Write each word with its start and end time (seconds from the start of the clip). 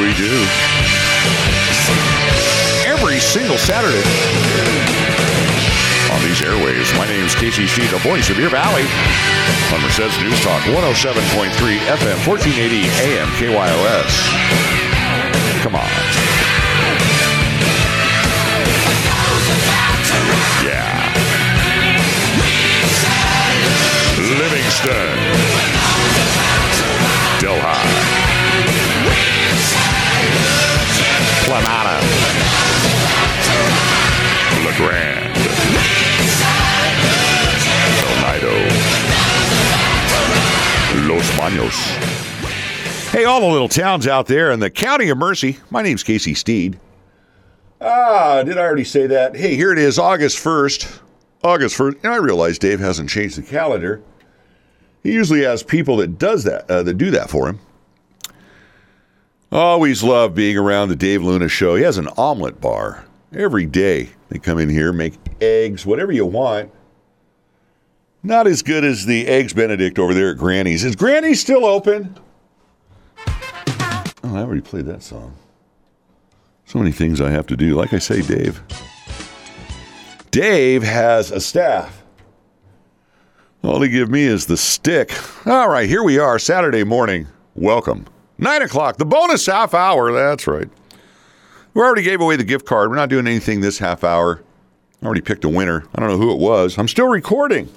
we 0.00 0.12
do. 0.14 0.32
Every 2.86 3.18
single 3.18 3.56
Saturday 3.56 4.04
on 6.12 6.22
these 6.22 6.42
airways. 6.42 6.92
My 6.94 7.06
name 7.06 7.24
is 7.24 7.34
Casey 7.34 7.66
Steed, 7.66 7.90
the 7.90 7.98
voice 7.98 8.30
of 8.30 8.38
your 8.38 8.50
valley. 8.50 8.84
On 9.74 9.80
Merced's 9.82 10.18
News 10.20 10.40
Talk, 10.40 10.62
107.3 10.62 11.50
FM, 11.52 12.16
1480 12.26 12.88
AM 13.04 13.28
KYOS. 13.36 14.12
Come 15.62 15.74
on. 15.74 15.90
Yeah. 20.64 21.06
Livingston. 24.18 25.45
Planada. 31.56 32.02
LeGrand. 34.66 35.36
Oneida. 38.12 38.52
Los 41.08 41.30
Baños. 41.30 41.72
Hey, 43.10 43.24
all 43.24 43.40
the 43.40 43.46
little 43.46 43.70
towns 43.70 44.06
out 44.06 44.26
there 44.26 44.50
in 44.50 44.60
the 44.60 44.68
County 44.68 45.08
of 45.08 45.16
Mercy. 45.16 45.56
My 45.70 45.80
name's 45.80 46.02
Casey 46.02 46.34
Steed. 46.34 46.78
Ah, 47.80 48.42
did 48.42 48.58
I 48.58 48.60
already 48.60 48.84
say 48.84 49.06
that? 49.06 49.34
Hey, 49.34 49.56
here 49.56 49.72
it 49.72 49.78
is, 49.78 49.98
August 49.98 50.36
1st. 50.44 51.00
August 51.42 51.78
1st. 51.78 52.04
And 52.04 52.12
I 52.12 52.16
realize 52.16 52.58
Dave 52.58 52.80
hasn't 52.80 53.08
changed 53.08 53.38
the 53.38 53.42
calendar. 53.42 54.02
He 55.02 55.14
usually 55.14 55.44
has 55.44 55.62
people 55.62 55.96
that 55.98 56.18
does 56.18 56.44
that 56.44 56.70
uh, 56.70 56.82
that 56.82 56.98
do 56.98 57.10
that 57.12 57.30
for 57.30 57.48
him. 57.48 57.60
Always 59.52 60.02
love 60.02 60.34
being 60.34 60.56
around 60.56 60.88
the 60.88 60.96
Dave 60.96 61.22
Luna 61.22 61.48
show. 61.48 61.76
He 61.76 61.82
has 61.84 61.98
an 61.98 62.08
omelet 62.16 62.60
bar 62.60 63.04
every 63.32 63.66
day. 63.66 64.10
They 64.28 64.38
come 64.38 64.58
in 64.58 64.68
here, 64.68 64.92
make 64.92 65.14
eggs, 65.40 65.86
whatever 65.86 66.12
you 66.12 66.26
want. 66.26 66.72
Not 68.22 68.48
as 68.48 68.62
good 68.62 68.84
as 68.84 69.06
the 69.06 69.26
eggs 69.28 69.52
Benedict 69.52 70.00
over 70.00 70.12
there 70.12 70.32
at 70.32 70.38
Granny's. 70.38 70.84
Is 70.84 70.96
Granny's 70.96 71.40
still 71.40 71.64
open? 71.64 72.18
Oh, 73.18 74.04
I 74.24 74.38
already 74.38 74.62
played 74.62 74.86
that 74.86 75.04
song. 75.04 75.36
So 76.64 76.80
many 76.80 76.90
things 76.90 77.20
I 77.20 77.30
have 77.30 77.46
to 77.46 77.56
do. 77.56 77.76
Like 77.76 77.92
I 77.92 78.00
say, 78.00 78.22
Dave. 78.22 78.60
Dave 80.32 80.82
has 80.82 81.30
a 81.30 81.40
staff. 81.40 82.02
All 83.62 83.80
he 83.80 83.88
give 83.88 84.10
me 84.10 84.24
is 84.24 84.46
the 84.46 84.56
stick. 84.56 85.12
All 85.46 85.68
right, 85.68 85.88
here 85.88 86.02
we 86.02 86.18
are, 86.18 86.40
Saturday 86.40 86.82
morning. 86.82 87.28
Welcome. 87.54 88.06
Nine 88.38 88.62
o'clock, 88.62 88.98
the 88.98 89.06
bonus 89.06 89.46
half 89.46 89.74
hour. 89.74 90.12
That's 90.12 90.46
right. 90.46 90.68
We 91.74 91.82
already 91.82 92.02
gave 92.02 92.20
away 92.20 92.36
the 92.36 92.44
gift 92.44 92.66
card. 92.66 92.90
We're 92.90 92.96
not 92.96 93.08
doing 93.08 93.26
anything 93.26 93.60
this 93.60 93.78
half 93.78 94.04
hour. 94.04 94.42
I 95.02 95.06
already 95.06 95.20
picked 95.20 95.44
a 95.44 95.48
winner. 95.48 95.84
I 95.94 96.00
don't 96.00 96.08
know 96.08 96.18
who 96.18 96.32
it 96.32 96.38
was. 96.38 96.78
I'm 96.78 96.88
still 96.88 97.08
recording. 97.08 97.68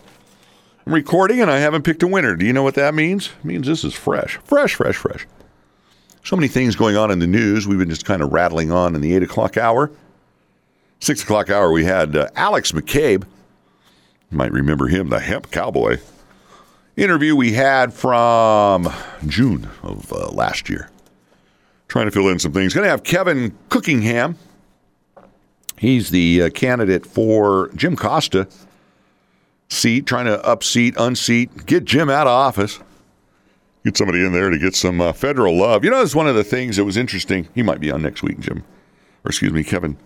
I'm 0.85 0.93
recording 0.93 1.41
and 1.41 1.51
I 1.51 1.59
haven't 1.59 1.83
picked 1.83 2.03
a 2.03 2.07
winner. 2.07 2.35
Do 2.35 2.45
you 2.45 2.53
know 2.53 2.63
what 2.63 2.75
that 2.75 2.93
means? 2.93 3.27
It 3.27 3.45
means 3.45 3.67
this 3.67 3.83
is 3.83 3.93
fresh. 3.93 4.37
Fresh, 4.43 4.75
fresh, 4.75 4.95
fresh. 4.95 5.27
So 6.23 6.35
many 6.35 6.47
things 6.47 6.75
going 6.75 6.97
on 6.97 7.11
in 7.11 7.19
the 7.19 7.27
news. 7.27 7.67
We've 7.67 7.79
been 7.79 7.89
just 7.89 8.05
kind 8.05 8.21
of 8.21 8.31
rattling 8.31 8.71
on 8.71 8.95
in 8.95 9.01
the 9.01 9.15
8 9.15 9.23
o'clock 9.23 9.57
hour. 9.57 9.91
6 10.99 11.23
o'clock 11.23 11.49
hour, 11.49 11.71
we 11.71 11.85
had 11.85 12.15
uh, 12.15 12.27
Alex 12.35 12.71
McCabe. 12.71 13.23
You 14.31 14.37
might 14.37 14.51
remember 14.51 14.87
him, 14.87 15.09
the 15.09 15.19
hemp 15.19 15.49
cowboy. 15.51 15.99
Interview 16.95 17.35
we 17.35 17.53
had 17.53 17.93
from 17.93 18.89
June 19.25 19.69
of 19.83 20.11
uh, 20.11 20.29
last 20.29 20.69
year. 20.69 20.89
Trying 21.87 22.05
to 22.05 22.11
fill 22.11 22.27
in 22.29 22.39
some 22.39 22.51
things. 22.51 22.73
Going 22.73 22.83
to 22.83 22.89
have 22.89 23.03
Kevin 23.03 23.57
Cookingham. 23.69 24.37
He's 25.77 26.09
the 26.09 26.43
uh, 26.43 26.49
candidate 26.49 27.05
for 27.05 27.69
Jim 27.75 27.95
Costa 27.95 28.47
seat, 29.69 30.05
trying 30.05 30.25
to 30.25 30.37
upseat, 30.39 30.95
unseat, 30.97 31.65
get 31.65 31.85
Jim 31.85 32.09
out 32.09 32.27
of 32.27 32.33
office 32.33 32.79
get 33.83 33.97
somebody 33.97 34.23
in 34.23 34.33
there 34.33 34.49
to 34.49 34.57
get 34.57 34.75
some 34.75 35.01
uh, 35.01 35.13
federal 35.13 35.57
love. 35.57 35.83
You 35.83 35.91
know, 35.91 36.01
it's 36.01 36.15
one 36.15 36.27
of 36.27 36.35
the 36.35 36.43
things 36.43 36.77
that 36.77 36.85
was 36.85 36.97
interesting. 36.97 37.47
He 37.55 37.63
might 37.63 37.79
be 37.79 37.91
on 37.91 38.01
next 38.01 38.23
week, 38.23 38.39
Jim, 38.39 38.63
or 39.23 39.29
excuse 39.29 39.51
me, 39.51 39.63
Kevin 39.63 39.97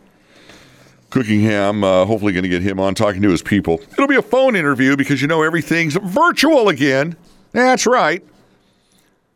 Cookingham. 1.13 1.83
Uh, 1.83 2.05
hopefully, 2.05 2.33
going 2.33 2.41
to 2.43 2.49
get 2.49 2.63
him 2.63 2.79
on 2.79 2.95
talking 2.95 3.21
to 3.21 3.29
his 3.29 3.43
people. 3.43 3.79
It'll 3.91 4.07
be 4.07 4.15
a 4.15 4.21
phone 4.23 4.55
interview 4.55 4.97
because 4.97 5.21
you 5.21 5.27
know 5.27 5.43
everything's 5.43 5.95
virtual 5.95 6.69
again. 6.69 7.15
That's 7.51 7.85
right. 7.85 8.25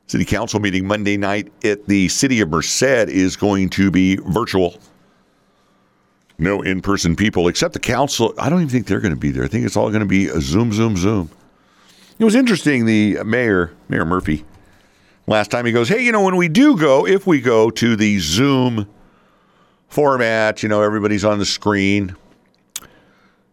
City 0.08 0.26
Council 0.26 0.60
meeting 0.60 0.88
Monday 0.88 1.18
night 1.18 1.52
at 1.64 1.86
the 1.86 2.08
City 2.08 2.42
of 2.42 2.50
Merced 2.50 2.82
is 2.82 3.36
going 3.36 3.70
to 3.70 3.92
be 3.92 4.16
virtual. 4.16 4.80
No 6.40 6.64
in 6.64 6.82
person 6.82 7.16
people 7.16 7.48
except 7.48 7.74
the 7.74 7.80
council. 7.80 8.34
I 8.40 8.50
don't 8.50 8.59
even 8.62 8.70
think 8.70 8.88
they're 8.88 9.00
going 9.00 9.14
to 9.14 9.20
be 9.20 9.30
there. 9.30 9.44
I 9.44 9.48
think 9.48 9.64
it's 9.64 9.78
all 9.78 9.90
going 9.90 10.00
to 10.00 10.08
be 10.08 10.30
a 10.30 10.42
Zoom, 10.42 10.74
Zoom, 10.74 10.98
Zoom. 10.98 11.30
It 12.18 12.26
was 12.26 12.34
interesting. 12.34 12.86
The 12.86 13.24
mayor, 13.24 13.72
Mayor 13.88 14.06
Murphy, 14.06 14.46
last 15.28 15.52
time 15.52 15.68
he 15.68 15.72
goes, 15.72 15.90
"Hey, 15.90 16.04
you 16.04 16.12
know, 16.12 16.24
when 16.24 16.38
we 16.38 16.48
do 16.48 16.76
go, 16.76 17.06
if 17.06 17.28
we 17.28 17.40
go 17.40 17.70
to 17.70 17.96
the 17.96 18.18
Zoom 18.18 18.88
format, 19.88 20.64
you 20.64 20.70
know, 20.70 20.81
everybody's 20.81 21.25
on 21.25 21.40
the 21.40 21.46
screen. 21.46 22.16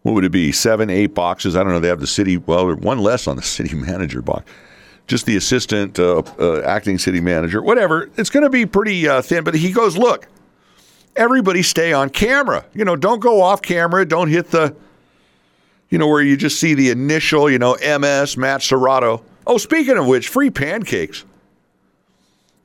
What 0.03 0.13
would 0.13 0.25
it 0.25 0.31
be? 0.31 0.51
Seven, 0.51 0.89
eight 0.89 1.15
boxes? 1.15 1.55
I 1.55 1.63
don't 1.63 1.71
know. 1.71 1.79
They 1.79 1.87
have 1.87 1.99
the 1.99 2.07
city. 2.07 2.37
Well, 2.37 2.75
one 2.75 2.99
less 2.99 3.27
on 3.27 3.35
the 3.35 3.41
city 3.57 3.75
manager 3.75 4.21
box. 4.21 4.49
Just 5.07 5.25
the 5.25 5.35
assistant, 5.35 5.99
uh, 5.99 6.23
uh, 6.39 6.61
acting 6.61 6.97
city 6.97 7.21
manager, 7.21 7.61
whatever. 7.61 8.09
It's 8.17 8.31
going 8.31 8.43
to 8.43 8.49
be 8.49 8.65
pretty 8.65 9.07
uh, 9.07 9.21
thin. 9.21 9.43
But 9.43 9.53
he 9.53 9.71
goes, 9.71 9.95
look, 9.95 10.27
everybody 11.15 11.61
stay 11.61 11.93
on 11.93 12.09
camera. 12.09 12.65
You 12.73 12.85
know, 12.85 12.95
don't 12.95 13.19
go 13.19 13.41
off 13.41 13.61
camera. 13.61 14.03
Don't 14.05 14.29
hit 14.29 14.49
the 14.49 14.75
you 15.89 15.97
know, 15.97 16.07
where 16.07 16.21
you 16.21 16.35
just 16.35 16.59
see 16.59 16.73
the 16.73 16.89
initial, 16.89 17.49
you 17.49 17.59
know, 17.59 17.73
MS, 17.75 18.37
Matt 18.37 18.61
Serratto. 18.61 19.23
Oh, 19.47 19.57
speaking 19.57 19.97
of 19.97 20.07
which, 20.07 20.27
free 20.27 20.49
pancakes. 20.49 21.23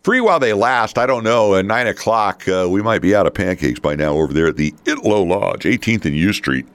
Free 0.03 0.21
while 0.21 0.41
they 0.41 0.53
last. 0.53 0.97
I 0.99 1.07
don't 1.07 1.25
know. 1.25 1.55
At 1.55 1.67
9 1.67 1.87
o'clock, 1.87 2.49
uh, 2.49 2.67
we 2.71 2.83
might 2.83 3.03
be 3.03 3.15
out 3.15 3.27
of 3.27 3.35
pancakes 3.35 3.79
by 3.79 3.95
now 3.95 4.15
over 4.15 4.33
there 4.33 4.47
at 4.47 4.57
the 4.57 4.75
Italo 4.87 5.23
Lodge, 5.23 5.65
18th 5.65 6.07
and 6.07 6.17
U 6.17 6.33
Street. 6.33 6.67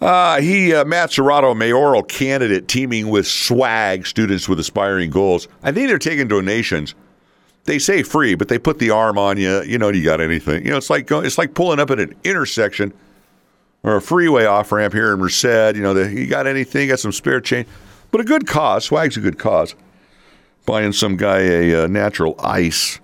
Uh, 0.00 0.40
he, 0.40 0.72
uh, 0.72 0.84
Matt 0.84 1.10
Serratto, 1.10 1.56
mayoral 1.56 2.04
candidate, 2.04 2.68
teaming 2.68 3.08
with 3.08 3.26
SWAG, 3.26 4.06
Students 4.06 4.48
with 4.48 4.60
Aspiring 4.60 5.10
Goals. 5.10 5.48
I 5.62 5.72
think 5.72 5.88
they're 5.88 5.98
taking 5.98 6.28
donations. 6.28 6.94
They 7.64 7.78
say 7.78 8.02
free, 8.02 8.34
but 8.34 8.48
they 8.48 8.58
put 8.58 8.78
the 8.78 8.90
arm 8.90 9.18
on 9.18 9.36
you. 9.36 9.62
You 9.62 9.76
know, 9.76 9.90
you 9.90 10.04
got 10.04 10.20
anything. 10.20 10.64
You 10.64 10.70
know, 10.70 10.76
it's 10.78 10.88
like 10.88 11.10
it's 11.10 11.36
like 11.36 11.54
pulling 11.54 11.80
up 11.80 11.90
at 11.90 12.00
an 12.00 12.14
intersection– 12.24 12.92
or 13.82 13.96
a 13.96 14.02
freeway 14.02 14.44
off 14.44 14.72
ramp 14.72 14.92
here 14.92 15.12
in 15.12 15.18
Merced. 15.18 15.76
You 15.76 15.82
know, 15.82 15.94
the, 15.94 16.12
you 16.12 16.26
got 16.26 16.46
anything? 16.46 16.88
Got 16.88 17.00
some 17.00 17.12
spare 17.12 17.40
change? 17.40 17.66
But 18.10 18.20
a 18.20 18.24
good 18.24 18.46
cause. 18.46 18.86
Swag's 18.86 19.16
a 19.16 19.20
good 19.20 19.38
cause. 19.38 19.74
Buying 20.68 20.92
some 20.92 21.16
guy 21.16 21.38
a, 21.38 21.84
uh, 21.84 21.86
natural 21.86 22.34
ice 22.38 23.00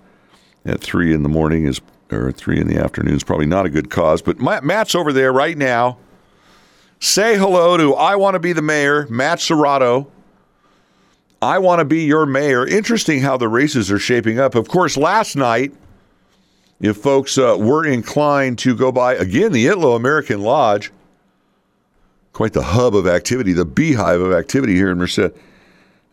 at 0.65 0.81
three 0.81 1.15
in 1.15 1.23
the 1.23 1.29
morning 1.29 1.65
is 1.65 1.81
or 2.11 2.31
three 2.31 2.59
in 2.61 2.67
the 2.67 2.77
afternoon 2.77 3.15
is 3.15 3.23
probably 3.23 3.47
not 3.47 3.65
a 3.65 3.69
good 3.71 3.89
cause. 3.89 4.21
But 4.21 4.39
Matt's 4.39 4.93
over 4.93 5.11
there 5.11 5.33
right 5.33 5.57
now. 5.57 5.97
Say 6.99 7.39
hello 7.39 7.75
to 7.75 7.95
I 7.95 8.17
want 8.17 8.35
to 8.35 8.39
be 8.39 8.53
the 8.53 8.61
mayor, 8.61 9.07
Matt 9.09 9.39
Serratto. 9.39 10.05
I 11.41 11.57
want 11.57 11.79
to 11.79 11.85
be 11.85 12.03
your 12.03 12.27
mayor. 12.27 12.67
Interesting 12.67 13.21
how 13.21 13.35
the 13.35 13.47
races 13.47 13.91
are 13.91 13.97
shaping 13.97 14.39
up. 14.39 14.53
Of 14.53 14.67
course, 14.67 14.95
last 14.95 15.35
night 15.35 15.73
if 16.79 16.97
folks 16.97 17.35
uh, 17.39 17.57
were 17.59 17.83
inclined 17.83 18.59
to 18.59 18.75
go 18.75 18.91
by, 18.91 19.15
again, 19.15 19.51
the 19.51 19.65
Italo 19.65 19.95
American 19.95 20.41
Lodge, 20.41 20.91
quite 22.31 22.53
the 22.53 22.61
hub 22.61 22.95
of 22.95 23.07
activity, 23.07 23.53
the 23.53 23.65
beehive 23.65 24.21
of 24.21 24.33
activity 24.33 24.75
here 24.75 24.91
in 24.91 24.99
Merced. 24.99 25.31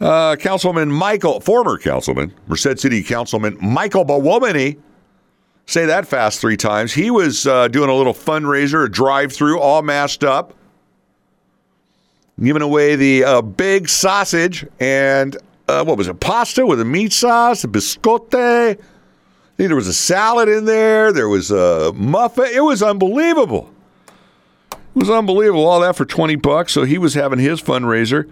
Uh, 0.02 0.34
Councilman 0.34 0.90
Michael, 0.90 1.38
former 1.40 1.78
Councilman, 1.78 2.34
Merced 2.48 2.80
City 2.80 3.04
Councilman 3.04 3.56
Michael 3.60 4.04
Belluomini, 4.04 4.76
say 5.66 5.86
that 5.86 6.08
fast 6.08 6.40
three 6.40 6.56
times. 6.56 6.92
He 6.92 7.08
was 7.10 7.46
uh, 7.46 7.68
doing 7.68 7.88
a 7.88 7.94
little 7.94 8.12
fundraiser, 8.12 8.84
a 8.84 8.90
drive 8.90 9.32
through, 9.32 9.60
all 9.60 9.80
masked 9.82 10.24
up, 10.24 10.54
giving 12.42 12.62
away 12.62 12.96
the 12.96 13.22
uh, 13.22 13.42
big 13.42 13.88
sausage 13.88 14.66
and 14.80 15.36
uh, 15.68 15.84
what 15.84 15.96
was 15.96 16.08
it, 16.08 16.18
pasta 16.18 16.66
with 16.66 16.80
a 16.80 16.84
meat 16.84 17.12
sauce, 17.12 17.62
a 17.62 17.68
biscotte 17.68 18.34
I 18.34 19.56
think 19.56 19.68
there 19.68 19.76
was 19.76 19.86
a 19.86 19.94
salad 19.94 20.48
in 20.48 20.64
there. 20.64 21.12
There 21.12 21.28
was 21.28 21.50
a 21.50 21.92
muffin. 21.94 22.46
It 22.52 22.62
was 22.62 22.82
unbelievable. 22.82 23.70
It 24.72 24.78
was 24.94 25.10
unbelievable. 25.10 25.66
All 25.66 25.80
that 25.80 25.94
for 25.94 26.06
20 26.06 26.36
bucks. 26.36 26.72
So 26.72 26.84
he 26.84 26.96
was 26.98 27.14
having 27.14 27.38
his 27.38 27.60
fundraiser. 27.60 28.28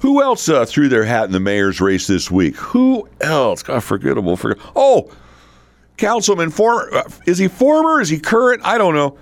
Who 0.00 0.22
else 0.22 0.48
uh, 0.48 0.64
threw 0.64 0.88
their 0.88 1.04
hat 1.04 1.24
in 1.24 1.32
the 1.32 1.40
mayor's 1.40 1.80
race 1.80 2.06
this 2.06 2.30
week? 2.30 2.56
Who 2.56 3.08
else? 3.20 3.62
God, 3.62 3.84
forgettable. 3.84 4.36
For 4.36 4.56
oh, 4.74 5.10
Councilman 5.96 6.50
former. 6.50 6.92
Uh, 6.92 7.10
is 7.26 7.38
he 7.38 7.48
former? 7.48 8.00
Is 8.00 8.08
he 8.08 8.18
current? 8.18 8.62
I 8.64 8.78
don't 8.78 8.94
know. 8.94 9.16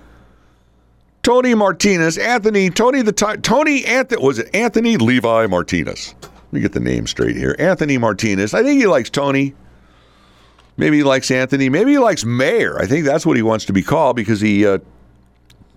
Tony 1.23 1.53
Martinez, 1.53 2.17
Anthony, 2.17 2.69
Tony 2.69 3.03
the 3.03 3.11
Tony 3.11 3.85
Anthony 3.85 4.23
was 4.23 4.39
it 4.39 4.49
Anthony 4.55 4.97
Levi 4.97 5.45
Martinez? 5.47 6.15
Let 6.23 6.53
me 6.53 6.61
get 6.61 6.73
the 6.73 6.79
name 6.79 7.05
straight 7.05 7.35
here. 7.35 7.55
Anthony 7.59 7.97
Martinez. 7.97 8.53
I 8.53 8.63
think 8.63 8.81
he 8.81 8.87
likes 8.87 9.09
Tony. 9.09 9.53
Maybe 10.77 10.97
he 10.97 11.03
likes 11.03 11.29
Anthony. 11.29 11.69
Maybe 11.69 11.91
he 11.91 11.99
likes 11.99 12.25
Mayor. 12.25 12.79
I 12.79 12.87
think 12.87 13.05
that's 13.05 13.25
what 13.25 13.37
he 13.37 13.43
wants 13.43 13.65
to 13.65 13.73
be 13.73 13.83
called 13.83 14.15
because 14.15 14.41
he 14.41 14.65
uh, 14.65 14.79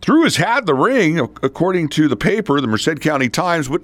threw 0.00 0.24
his 0.24 0.36
hat 0.36 0.60
in 0.60 0.64
the 0.64 0.74
ring, 0.74 1.18
according 1.18 1.90
to 1.90 2.08
the 2.08 2.16
paper, 2.16 2.60
the 2.60 2.66
Merced 2.66 3.00
County 3.00 3.28
Times. 3.28 3.68
But, 3.68 3.82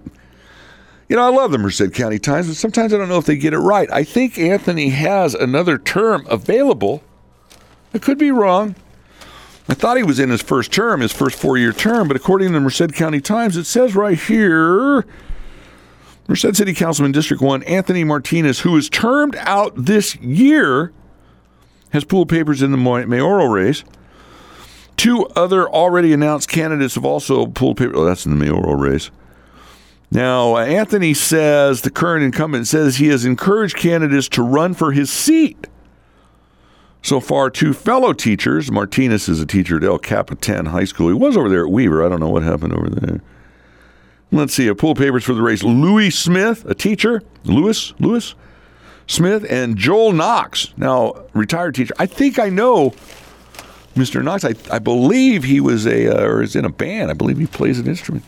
you 1.11 1.17
know, 1.17 1.27
I 1.27 1.29
love 1.29 1.51
the 1.51 1.59
Merced 1.59 1.93
County 1.93 2.21
Times, 2.21 2.47
but 2.47 2.57
sometimes 2.57 2.95
I 2.95 2.97
don't 2.97 3.09
know 3.09 3.19
if 3.19 3.27
they 3.27 3.37
get 3.37 3.53
it 3.53 3.59
right. 3.59 3.91
I 3.91 4.05
think 4.05 4.39
Anthony 4.39 4.91
has 4.91 5.35
another 5.35 5.77
term 5.77 6.25
available. 6.31 7.03
I 7.93 7.99
could 7.99 8.17
be 8.17 8.31
wrong. 8.31 8.77
I 9.69 9.75
thought 9.75 9.97
he 9.97 10.05
was 10.05 10.21
in 10.21 10.31
his 10.31 10.41
first 10.41 10.73
term, 10.73 11.01
his 11.01 11.13
first 11.13 11.37
four 11.37 11.59
year 11.59 11.73
term, 11.73 12.07
but 12.07 12.17
according 12.17 12.49
to 12.49 12.55
the 12.55 12.61
Merced 12.61 12.95
County 12.95 13.21
Times, 13.21 13.57
it 13.57 13.65
says 13.65 13.97
right 13.97 14.19
here 14.19 15.05
Merced 16.29 16.55
City 16.55 16.73
Councilman 16.75 17.11
District 17.11 17.43
1 17.43 17.65
Anthony 17.65 18.05
Martinez, 18.05 18.61
who 18.61 18.77
is 18.77 18.89
termed 18.89 19.35
out 19.41 19.73
this 19.75 20.15
year, 20.17 20.93
has 21.91 22.05
pooled 22.05 22.29
papers 22.29 22.63
in 22.63 22.71
the 22.71 22.77
mayoral 22.77 23.49
race. 23.49 23.83
Two 24.97 25.27
other 25.35 25.69
already 25.69 26.13
announced 26.13 26.49
candidates 26.49 26.95
have 26.95 27.05
also 27.05 27.47
pulled 27.47 27.79
papers. 27.79 27.97
Oh, 27.97 28.05
that's 28.05 28.25
in 28.27 28.39
the 28.39 28.45
mayoral 28.45 28.77
race. 28.77 29.11
Now, 30.13 30.57
Anthony 30.57 31.15
says, 31.15 31.83
the 31.83 31.91
current 31.91 32.25
incumbent 32.25 32.67
says 32.67 32.97
he 32.97 33.09
has 33.09 33.25
encouraged 33.25 33.77
candidates 33.77 34.29
to 34.31 34.43
run 34.43 34.75
for 34.75 34.93
his 34.93 35.11
seat. 35.11 35.69
So 37.03 37.21
far, 37.21 37.49
two 37.49 37.73
fellow 37.73 38.13
teachers. 38.13 38.71
Martinez 38.71 39.29
is 39.29 39.41
a 39.41 39.47
teacher 39.47 39.77
at 39.77 39.85
El 39.85 39.99
Capitan 39.99 40.67
High 40.67 40.85
School. 40.85 41.09
He 41.09 41.15
was 41.15 41.37
over 41.37 41.49
there 41.49 41.65
at 41.65 41.71
Weaver. 41.73 42.05
I 42.05 42.09
don't 42.09 42.21
know 42.21 42.29
what 42.29 42.43
happened 42.43 42.75
over 42.75 42.91
there. 42.91 43.21
Let's 44.33 44.55
see. 44.55 44.69
A 44.69 44.75
pull 44.75 44.95
papers 44.95 45.25
for 45.25 45.33
the 45.33 45.43
race. 45.43 45.63
Louis 45.63 46.11
Smith, 46.11 46.65
a 46.67 46.75
teacher. 46.75 47.23
Lewis, 47.45 47.95
Lewis 47.99 48.35
Smith, 49.07 49.45
and 49.49 49.77
Joel 49.77 50.13
Knox, 50.13 50.73
now 50.77 51.25
retired 51.33 51.75
teacher. 51.75 51.95
I 51.99 52.07
think 52.07 52.39
I 52.39 52.49
know 52.49 52.95
Mr. 53.95 54.23
Knox. 54.23 54.45
I, 54.45 54.55
I 54.71 54.79
believe 54.79 55.45
he 55.45 55.61
was 55.61 55.87
a 55.87 56.09
uh, 56.09 56.23
or 56.23 56.43
is 56.43 56.55
in 56.55 56.65
a 56.65 56.71
band. 56.71 57.11
I 57.11 57.15
believe 57.15 57.39
he 57.39 57.47
plays 57.47 57.79
an 57.79 57.89
instrument. 57.89 58.25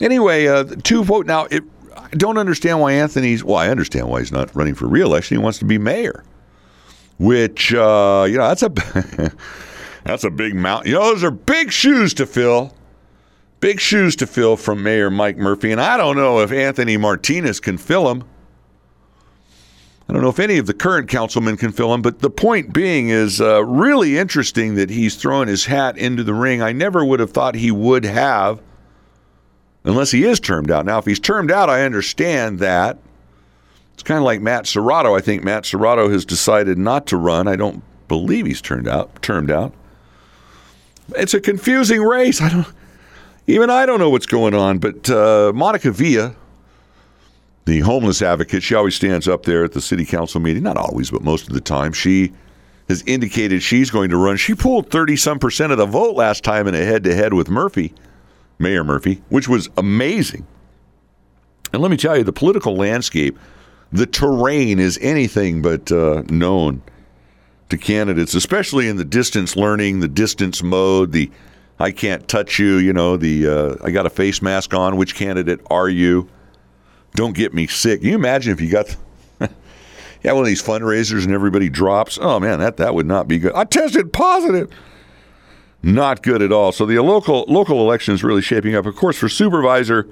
Anyway, 0.00 0.46
uh, 0.46 0.64
two 0.82 1.04
vote. 1.04 1.26
Now, 1.26 1.44
it, 1.46 1.62
I 1.96 2.08
don't 2.10 2.38
understand 2.38 2.80
why 2.80 2.92
Anthony's. 2.92 3.44
Well, 3.44 3.56
I 3.56 3.68
understand 3.68 4.08
why 4.08 4.20
he's 4.20 4.32
not 4.32 4.54
running 4.54 4.74
for 4.74 4.86
reelection. 4.86 5.36
He 5.36 5.42
wants 5.42 5.58
to 5.58 5.64
be 5.64 5.78
mayor 5.78 6.24
which 7.18 7.72
uh, 7.74 8.26
you 8.28 8.36
know 8.36 8.48
that's 8.48 8.62
a 8.62 8.68
that's 10.04 10.24
a 10.24 10.30
big 10.30 10.54
mountain. 10.54 10.92
You 10.92 10.98
know, 10.98 11.04
those 11.04 11.24
are 11.24 11.30
big 11.30 11.72
shoes 11.72 12.14
to 12.14 12.26
fill. 12.26 12.74
Big 13.60 13.80
shoes 13.80 14.14
to 14.16 14.26
fill 14.26 14.56
from 14.56 14.82
Mayor 14.82 15.10
Mike 15.10 15.38
Murphy, 15.38 15.72
and 15.72 15.80
I 15.80 15.96
don't 15.96 16.16
know 16.16 16.40
if 16.40 16.52
Anthony 16.52 16.98
Martinez 16.98 17.60
can 17.60 17.78
fill 17.78 18.04
them. 18.04 18.24
I 20.06 20.12
don't 20.12 20.20
know 20.20 20.28
if 20.28 20.38
any 20.38 20.58
of 20.58 20.66
the 20.66 20.74
current 20.74 21.08
councilmen 21.08 21.56
can 21.56 21.72
fill 21.72 21.90
them, 21.90 22.02
but 22.02 22.18
the 22.18 22.28
point 22.28 22.74
being 22.74 23.08
is 23.08 23.40
uh, 23.40 23.64
really 23.64 24.18
interesting 24.18 24.74
that 24.74 24.90
he's 24.90 25.16
throwing 25.16 25.48
his 25.48 25.64
hat 25.64 25.96
into 25.96 26.22
the 26.22 26.34
ring. 26.34 26.60
I 26.60 26.72
never 26.72 27.02
would 27.02 27.20
have 27.20 27.30
thought 27.30 27.54
he 27.54 27.70
would 27.70 28.04
have, 28.04 28.60
unless 29.84 30.10
he 30.10 30.24
is 30.24 30.40
termed 30.40 30.70
out. 30.70 30.86
Now, 30.86 30.98
if 30.98 31.04
he's 31.04 31.20
termed 31.20 31.50
out, 31.50 31.68
I 31.70 31.84
understand 31.84 32.58
that. 32.60 32.98
It's 33.92 34.02
kind 34.02 34.18
of 34.18 34.24
like 34.24 34.40
Matt 34.40 34.64
Serratto. 34.64 35.16
I 35.16 35.20
think 35.20 35.44
Matt 35.44 35.64
Serratto 35.64 36.10
has 36.10 36.24
decided 36.24 36.78
not 36.78 37.06
to 37.06 37.16
run. 37.16 37.46
I 37.46 37.56
don't 37.56 37.82
believe 38.08 38.46
he's 38.46 38.60
turned 38.60 38.88
out 38.88 39.22
termed 39.22 39.50
out. 39.50 39.72
It's 41.16 41.34
a 41.34 41.40
confusing 41.40 42.02
race. 42.02 42.40
I 42.40 42.48
don't 42.48 42.66
even 43.46 43.70
I 43.70 43.86
don't 43.86 44.00
know 44.00 44.10
what's 44.10 44.26
going 44.26 44.54
on. 44.54 44.78
But 44.78 45.08
uh, 45.08 45.52
Monica 45.54 45.92
Villa, 45.92 46.34
the 47.66 47.80
homeless 47.80 48.20
advocate, 48.22 48.62
she 48.62 48.74
always 48.74 48.94
stands 48.94 49.28
up 49.28 49.44
there 49.44 49.64
at 49.64 49.72
the 49.72 49.80
city 49.80 50.04
council 50.04 50.40
meeting. 50.40 50.62
Not 50.62 50.76
always, 50.76 51.10
but 51.10 51.22
most 51.22 51.46
of 51.46 51.54
the 51.54 51.60
time. 51.60 51.92
She 51.92 52.32
has 52.88 53.02
indicated 53.06 53.62
she's 53.62 53.90
going 53.90 54.10
to 54.10 54.16
run. 54.16 54.36
She 54.38 54.54
pulled 54.54 54.90
thirty 54.90 55.16
some 55.16 55.38
percent 55.38 55.72
of 55.72 55.78
the 55.78 55.86
vote 55.86 56.16
last 56.16 56.42
time 56.42 56.66
in 56.66 56.74
a 56.74 56.84
head 56.84 57.04
to 57.04 57.14
head 57.14 57.32
with 57.32 57.48
Murphy, 57.48 57.94
Mayor 58.58 58.84
Murphy, 58.84 59.22
which 59.28 59.48
was 59.48 59.68
amazing. 59.76 60.46
And 61.72 61.82
let 61.82 61.90
me 61.90 61.96
tell 61.96 62.16
you, 62.16 62.24
the 62.24 62.32
political 62.32 62.76
landscape 62.76 63.36
the 63.94 64.06
terrain 64.06 64.80
is 64.80 64.98
anything 65.00 65.62
but 65.62 65.92
uh, 65.92 66.24
known 66.28 66.82
to 67.68 67.78
candidates, 67.78 68.34
especially 68.34 68.88
in 68.88 68.96
the 68.96 69.04
distance 69.04 69.54
learning, 69.54 70.00
the 70.00 70.08
distance 70.08 70.64
mode, 70.64 71.12
the 71.12 71.30
I 71.78 71.92
can't 71.92 72.26
touch 72.26 72.58
you, 72.58 72.76
you 72.76 72.92
know, 72.92 73.16
the 73.16 73.46
uh, 73.46 73.74
I 73.84 73.92
got 73.92 74.04
a 74.04 74.10
face 74.10 74.42
mask 74.42 74.74
on. 74.74 74.96
Which 74.96 75.14
candidate 75.14 75.60
are 75.70 75.88
you? 75.88 76.28
Don't 77.14 77.36
get 77.36 77.54
me 77.54 77.68
sick. 77.68 78.00
Can 78.00 78.10
you 78.10 78.14
imagine 78.16 78.52
if 78.52 78.60
you 78.60 78.68
got 78.68 78.96
yeah 79.40 80.32
one 80.32 80.42
of 80.42 80.46
these 80.46 80.62
fundraisers 80.62 81.24
and 81.24 81.32
everybody 81.32 81.68
drops? 81.68 82.18
Oh 82.20 82.40
man, 82.40 82.58
that 82.58 82.78
that 82.78 82.96
would 82.96 83.06
not 83.06 83.28
be 83.28 83.38
good. 83.38 83.52
I 83.54 83.62
tested 83.62 84.12
positive. 84.12 84.70
Not 85.84 86.22
good 86.22 86.40
at 86.40 86.50
all. 86.50 86.72
So 86.72 86.86
the 86.86 86.98
local 87.02 87.44
local 87.46 87.78
election 87.78 88.14
is 88.14 88.24
really 88.24 88.40
shaping 88.40 88.74
up. 88.74 88.86
Of 88.86 88.96
course, 88.96 89.18
for 89.18 89.28
supervisor, 89.28 90.08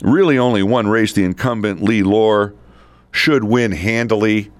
really 0.00 0.38
only 0.38 0.62
one 0.62 0.88
race. 0.88 1.12
The 1.12 1.24
incumbent 1.24 1.82
Lee 1.82 2.02
Lor 2.02 2.54
should 3.12 3.44
win 3.44 3.72
handily 3.72 4.50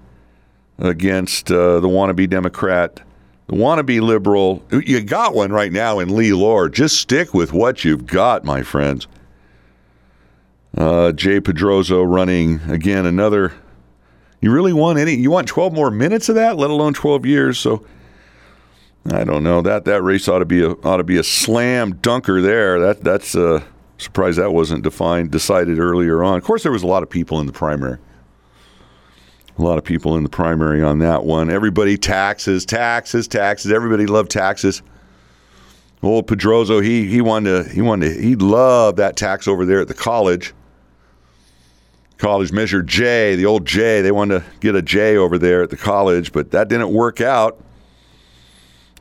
against 0.77 1.51
uh, 1.51 1.79
the 1.79 1.87
wannabe 1.87 2.29
Democrat, 2.29 3.01
the 3.47 3.55
wannabe 3.55 4.01
liberal. 4.01 4.63
You 4.71 5.01
got 5.01 5.33
one 5.33 5.51
right 5.51 5.71
now 5.71 5.97
in 5.97 6.15
Lee 6.15 6.31
Lor. 6.31 6.69
Just 6.69 6.97
stick 7.01 7.33
with 7.33 7.51
what 7.51 7.83
you've 7.83 8.05
got, 8.05 8.43
my 8.43 8.61
friends. 8.61 9.07
Uh, 10.77 11.11
Jay 11.11 11.41
Pedrozo 11.41 12.03
running 12.07 12.61
again 12.69 13.07
another. 13.07 13.51
You 14.41 14.51
really 14.51 14.73
want 14.73 14.99
any? 14.99 15.15
You 15.15 15.31
want 15.31 15.47
12 15.47 15.73
more 15.73 15.89
minutes 15.89 16.29
of 16.29 16.35
that, 16.35 16.55
let 16.55 16.69
alone 16.69 16.93
12 16.93 17.25
years. 17.25 17.57
So 17.57 17.83
I 19.05 19.23
don't 19.23 19.43
know 19.43 19.61
that 19.61 19.85
that 19.85 20.01
race 20.03 20.27
ought 20.27 20.39
to 20.39 20.45
be 20.45 20.63
a 20.63 20.71
ought 20.71 20.97
to 20.97 21.03
be 21.03 21.17
a 21.17 21.23
slam 21.23 21.95
dunker 21.95 22.41
there. 22.41 22.79
That 22.79 23.03
that's 23.03 23.35
uh, 23.35 23.63
surprised 23.97 24.37
that 24.37 24.53
wasn't 24.53 24.83
defined 24.83 25.31
decided 25.31 25.79
earlier 25.79 26.23
on. 26.23 26.37
Of 26.37 26.43
course, 26.43 26.63
there 26.63 26.71
was 26.71 26.83
a 26.83 26.87
lot 26.87 27.01
of 27.01 27.09
people 27.09 27.39
in 27.39 27.47
the 27.47 27.53
primary 27.53 27.97
a 29.59 29.63
lot 29.63 29.77
of 29.77 29.83
people 29.83 30.15
in 30.15 30.23
the 30.23 30.29
primary 30.29 30.81
on 30.81 30.99
that 30.99 31.25
one. 31.25 31.49
Everybody 31.49 31.97
taxes, 31.97 32.65
taxes, 32.65 33.27
taxes. 33.27 33.71
Everybody 33.71 34.05
loved 34.05 34.31
taxes. 34.31 34.81
Old 36.01 36.27
Pedrozo, 36.27 36.81
he 36.81 37.07
he 37.07 37.19
wanted 37.19 37.65
to 37.65 37.69
he 37.69 37.81
wanted 37.81 38.13
to, 38.13 38.21
he 38.21 38.35
loved 38.35 38.97
that 38.97 39.17
tax 39.17 39.47
over 39.47 39.65
there 39.65 39.81
at 39.81 39.89
the 39.89 39.93
college. 39.93 40.53
College 42.17 42.51
measure 42.51 42.81
J, 42.81 43.35
the 43.35 43.45
old 43.45 43.65
J. 43.65 44.01
They 44.01 44.11
wanted 44.11 44.39
to 44.39 44.45
get 44.61 44.75
a 44.75 44.81
J 44.81 45.17
over 45.17 45.37
there 45.37 45.61
at 45.61 45.69
the 45.69 45.77
college, 45.77 46.31
but 46.31 46.51
that 46.51 46.69
didn't 46.69 46.91
work 46.91 47.19
out. 47.19 47.61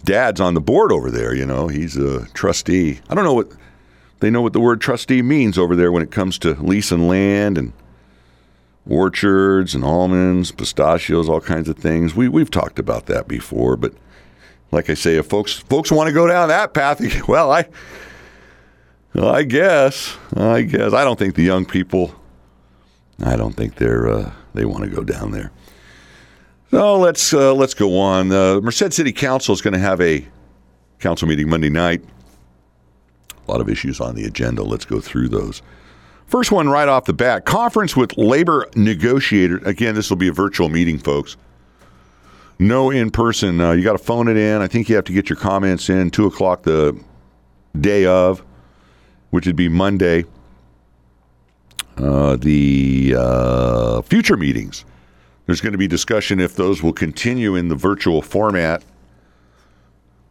Dad's 0.04 0.40
on 0.40 0.54
the 0.54 0.60
board 0.60 0.92
over 0.92 1.10
there, 1.10 1.34
you 1.34 1.44
know. 1.44 1.68
He's 1.68 1.96
a 1.96 2.26
trustee. 2.28 3.00
I 3.08 3.14
don't 3.14 3.24
know 3.24 3.34
what 3.34 3.52
they 4.20 4.30
know 4.30 4.42
what 4.42 4.52
the 4.52 4.60
word 4.60 4.80
trustee 4.80 5.22
means 5.22 5.58
over 5.58 5.76
there 5.76 5.92
when 5.92 6.02
it 6.02 6.10
comes 6.10 6.38
to 6.40 6.54
leasing 6.54 7.08
land 7.08 7.58
and 7.58 7.72
orchards 8.88 9.74
and 9.74 9.84
almonds, 9.84 10.50
pistachios, 10.50 11.28
all 11.28 11.40
kinds 11.40 11.68
of 11.68 11.76
things. 11.76 12.14
We 12.14 12.28
we've 12.28 12.50
talked 12.50 12.78
about 12.78 13.06
that 13.06 13.28
before, 13.28 13.76
but 13.76 13.92
like 14.70 14.90
I 14.90 14.94
say, 14.94 15.16
if 15.16 15.26
folks 15.26 15.52
folks 15.54 15.90
want 15.90 16.08
to 16.08 16.12
go 16.12 16.26
down 16.26 16.48
that 16.48 16.74
path, 16.74 17.00
well, 17.28 17.52
I 17.52 17.66
I 19.14 19.42
guess 19.42 20.16
I 20.36 20.62
guess 20.62 20.92
I 20.92 21.04
don't 21.04 21.18
think 21.18 21.34
the 21.34 21.42
young 21.42 21.64
people. 21.64 22.14
I 23.24 23.36
don't 23.36 23.54
think 23.54 23.76
they're 23.76 24.08
uh, 24.08 24.32
they 24.54 24.64
want 24.64 24.84
to 24.84 24.90
go 24.90 25.02
down 25.02 25.32
there. 25.32 25.50
So 26.70 26.98
let's 26.98 27.32
uh, 27.32 27.54
let's 27.54 27.74
go 27.74 27.98
on. 27.98 28.30
Uh, 28.30 28.60
Merced 28.60 28.92
City 28.92 29.12
Council 29.12 29.54
is 29.54 29.62
going 29.62 29.72
to 29.72 29.80
have 29.80 30.00
a 30.00 30.26
council 30.98 31.26
meeting 31.26 31.48
Monday 31.48 31.70
night. 31.70 32.02
A 33.46 33.50
lot 33.50 33.60
of 33.60 33.68
issues 33.70 34.00
on 34.00 34.14
the 34.14 34.24
agenda. 34.24 34.62
Let's 34.62 34.84
go 34.84 35.00
through 35.00 35.28
those. 35.28 35.62
First 36.26 36.52
one 36.52 36.68
right 36.68 36.88
off 36.88 37.06
the 37.06 37.14
bat 37.14 37.46
conference 37.46 37.96
with 37.96 38.18
labor 38.18 38.68
negotiators. 38.76 39.62
Again, 39.64 39.94
this 39.94 40.10
will 40.10 40.18
be 40.18 40.28
a 40.28 40.32
virtual 40.32 40.68
meeting, 40.68 40.98
folks. 40.98 41.38
No 42.58 42.90
in 42.90 43.10
person. 43.10 43.62
Uh, 43.62 43.72
you 43.72 43.82
got 43.82 43.92
to 43.92 43.98
phone 43.98 44.28
it 44.28 44.36
in. 44.36 44.60
I 44.60 44.66
think 44.66 44.90
you 44.90 44.96
have 44.96 45.06
to 45.06 45.12
get 45.12 45.30
your 45.30 45.38
comments 45.38 45.88
in 45.88 46.10
2 46.10 46.26
o'clock 46.26 46.64
the 46.64 47.00
day 47.80 48.04
of, 48.04 48.44
which 49.30 49.46
would 49.46 49.56
be 49.56 49.70
Monday. 49.70 50.26
Uh, 51.96 52.36
the 52.36 53.14
uh, 53.16 54.02
future 54.02 54.36
meetings. 54.36 54.84
There's 55.48 55.62
going 55.62 55.72
to 55.72 55.78
be 55.78 55.88
discussion 55.88 56.40
if 56.40 56.54
those 56.56 56.82
will 56.82 56.92
continue 56.92 57.56
in 57.56 57.68
the 57.68 57.74
virtual 57.74 58.20
format. 58.20 58.84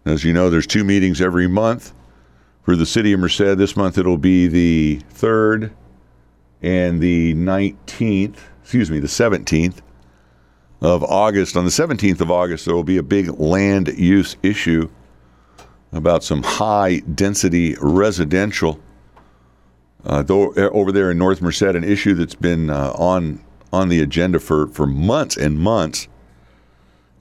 As 0.05 0.24
you 0.24 0.31
know, 0.31 0.51
there's 0.51 0.67
two 0.67 0.83
meetings 0.83 1.21
every 1.21 1.47
month 1.47 1.91
for 2.62 2.75
the 2.75 2.86
city 2.86 3.13
of 3.13 3.19
Merced. 3.19 3.57
This 3.57 3.75
month 3.75 3.97
it'll 3.97 4.19
be 4.19 4.45
the 4.45 5.01
third 5.09 5.71
and 6.62 7.01
the 7.01 7.33
19th, 7.33 8.38
excuse 8.62 8.91
me, 8.91 9.00
the 9.00 9.07
17th 9.07 9.79
of 10.81 11.03
August. 11.03 11.57
On 11.57 11.65
the 11.65 11.71
17th 11.71 12.21
of 12.21 12.29
August, 12.29 12.65
there 12.65 12.75
will 12.75 12.83
be 12.83 12.97
a 12.97 13.03
big 13.03 13.39
land 13.39 13.88
use 13.97 14.38
issue 14.43 14.88
about 15.93 16.24
some 16.24 16.43
high 16.43 17.00
density 17.00 17.75
residential 17.81 18.79
uh, 20.05 20.21
though, 20.21 20.51
uh, 20.51 20.69
over 20.74 20.91
there 20.91 21.09
in 21.09 21.17
North 21.17 21.41
Merced, 21.41 21.63
an 21.63 21.83
issue 21.83 22.13
that's 22.13 22.36
been 22.36 22.69
uh, 22.69 22.91
on 22.91 23.43
on 23.71 23.89
the 23.89 24.01
agenda 24.01 24.39
for, 24.39 24.67
for 24.67 24.88
months 24.88 25.38
and 25.38 25.59
months. 25.59 26.07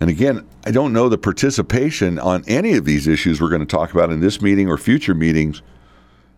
And 0.00 0.10
again, 0.10 0.46
I 0.64 0.70
don't 0.70 0.92
know 0.92 1.08
the 1.08 1.18
participation 1.18 2.18
on 2.18 2.44
any 2.46 2.74
of 2.74 2.84
these 2.84 3.08
issues 3.08 3.40
we're 3.40 3.48
going 3.48 3.60
to 3.60 3.66
talk 3.66 3.92
about 3.92 4.10
in 4.10 4.20
this 4.20 4.42
meeting 4.42 4.68
or 4.68 4.76
future 4.76 5.14
meetings 5.14 5.62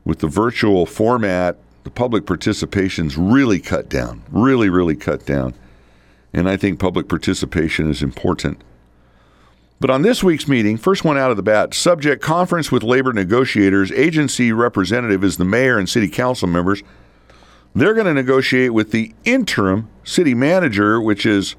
with 0.05 0.21
the 0.21 0.29
virtual 0.29 0.87
format. 0.87 1.57
The 1.85 1.91
public 1.91 2.27
participation's 2.27 3.17
really 3.17 3.59
cut 3.59 3.89
down, 3.89 4.23
really, 4.31 4.69
really 4.69 4.97
cut 4.97 5.27
down. 5.27 5.55
And 6.33 6.49
I 6.49 6.57
think 6.57 6.79
public 6.79 7.09
participation 7.09 7.91
is 7.91 8.03
important. 8.03 8.63
But 9.81 9.91
on 9.91 10.03
this 10.03 10.25
week's 10.25 10.49
meeting, 10.49 10.77
first 10.77 11.05
one 11.05 11.17
out 11.17 11.31
of 11.31 11.37
the 11.37 11.43
bat, 11.43 11.73
subject 11.73 12.23
conference 12.23 12.73
with 12.73 12.83
labor 12.83 13.13
negotiators, 13.13 13.93
agency 13.93 14.53
representative 14.53 15.23
is 15.23 15.37
the 15.37 15.45
mayor 15.45 15.79
and 15.79 15.89
city 15.89 16.09
council 16.09 16.49
members. 16.49 16.83
They're 17.75 17.95
going 17.95 18.07
to 18.07 18.15
negotiate 18.15 18.73
with 18.73 18.91
the 18.91 19.15
interim 19.25 19.89
city 20.05 20.35
manager, 20.35 21.01
which 21.01 21.27
is 21.27 21.55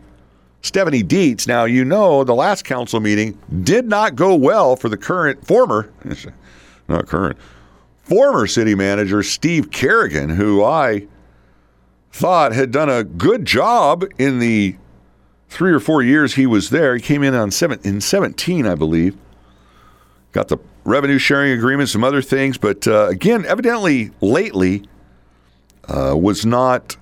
Stephanie 0.62 1.04
Dietz. 1.04 1.48
Now, 1.48 1.66
you 1.66 1.86
know, 1.86 2.24
the 2.24 2.36
last 2.36 2.66
council 2.66 3.00
meeting 3.00 3.38
did 3.64 3.88
not 3.88 4.16
go 4.16 4.36
well 4.36 4.76
for 4.76 4.90
the 4.90 4.98
current, 4.98 5.46
former, 5.46 5.92
not 6.88 7.08
current, 7.08 7.38
former 8.04 8.48
city 8.48 8.76
manager, 8.76 9.24
Steve 9.24 9.72
Carrigan, 9.72 10.30
who 10.30 10.64
I 10.64 11.08
thought 12.12 12.54
had 12.54 12.72
done 12.72 12.90
a 12.90 13.04
good 13.04 13.46
job 13.46 14.04
in 14.18 14.40
the 14.40 14.76
three 15.48 15.72
or 15.72 15.80
four 15.80 16.02
years 16.02 16.36
he 16.36 16.46
was 16.46 16.70
there. 16.70 16.96
He 16.96 17.02
came 17.02 17.24
in 17.24 17.34
on 17.34 17.52
seven, 17.52 17.80
in 17.84 18.02
17, 18.02 18.66
I 18.66 18.76
believe. 18.76 19.18
Got 20.32 20.48
the 20.50 20.58
revenue 20.84 21.18
sharing 21.18 21.52
agreement, 21.52 21.90
some 21.90 22.04
other 22.04 22.22
things, 22.22 22.58
but 22.58 22.88
uh, 22.88 23.08
again, 23.08 23.46
evidently 23.46 24.12
lately 24.22 24.84
uh, 25.90 26.16
was 26.16 26.46
not 26.46 26.96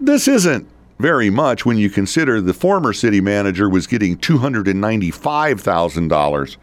this 0.00 0.26
isn't 0.26 0.68
very 0.98 1.30
much 1.30 1.64
when 1.64 1.78
you 1.78 1.88
consider 1.88 2.40
the 2.40 2.52
former 2.52 2.92
city 2.92 3.20
manager 3.20 3.70
was 3.70 3.86
getting 3.86 4.16
$295,000 4.16 6.56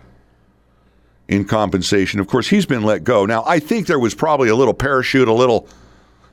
in 1.30 1.46
compensation. 1.46 2.20
Of 2.20 2.28
course, 2.28 2.50
he's 2.50 2.66
been 2.66 2.84
let 2.84 3.06
go. 3.06 3.26
Now, 3.26 3.46
I 3.48 3.60
think 3.60 3.88
there 3.88 4.00
was 4.00 4.14
probably 4.14 4.50
a 4.50 4.56
little 4.56 4.74
parachute, 4.74 5.30
a 5.30 5.34
little, 5.34 5.70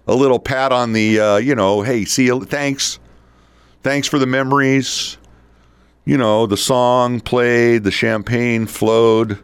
a 0.09 0.15
little 0.17 0.41
pat 0.41 0.73
on 0.73 0.93
the, 0.93 1.21
uh, 1.21 1.37
you 1.37 1.55
know, 1.55 1.83
hey, 1.83 2.05
see 2.05 2.29
thanks, 2.31 2.99
thanks 3.85 4.09
for 4.09 4.19
the 4.19 4.27
memories. 4.27 5.19
You 6.05 6.19
know, 6.19 6.47
the 6.47 6.57
song 6.57 7.21
played, 7.21 7.85
the 7.85 7.93
champagne 7.93 8.67
flowed. 8.67 9.39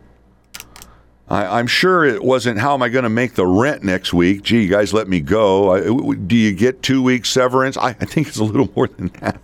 I, 1.33 1.61
am 1.61 1.67
sure 1.67 2.05
it 2.05 2.23
wasn't. 2.23 2.59
How 2.59 2.75
am 2.75 2.83
I 2.83 2.91
going 2.91 3.05
to 3.05 3.09
make 3.09 3.35
the 3.35 3.47
rent 3.47 3.83
next 3.83 4.13
week? 4.13 4.43
Gee, 4.43 4.65
you 4.65 4.69
guys, 4.69 4.93
let 4.93 5.09
me 5.09 5.21
go. 5.21 5.73
I, 5.73 6.15
do 6.15 6.37
you 6.37 6.53
get 6.53 6.83
two 6.83 7.03
weeks 7.03 7.31
severance? 7.31 7.79
I, 7.79 7.89
I 7.89 8.05
think 8.05 8.29
it's 8.29 8.37
a 8.37 8.45
little 8.45 8.71
more 8.77 8.87
than 8.87 9.09
that. 9.21 9.41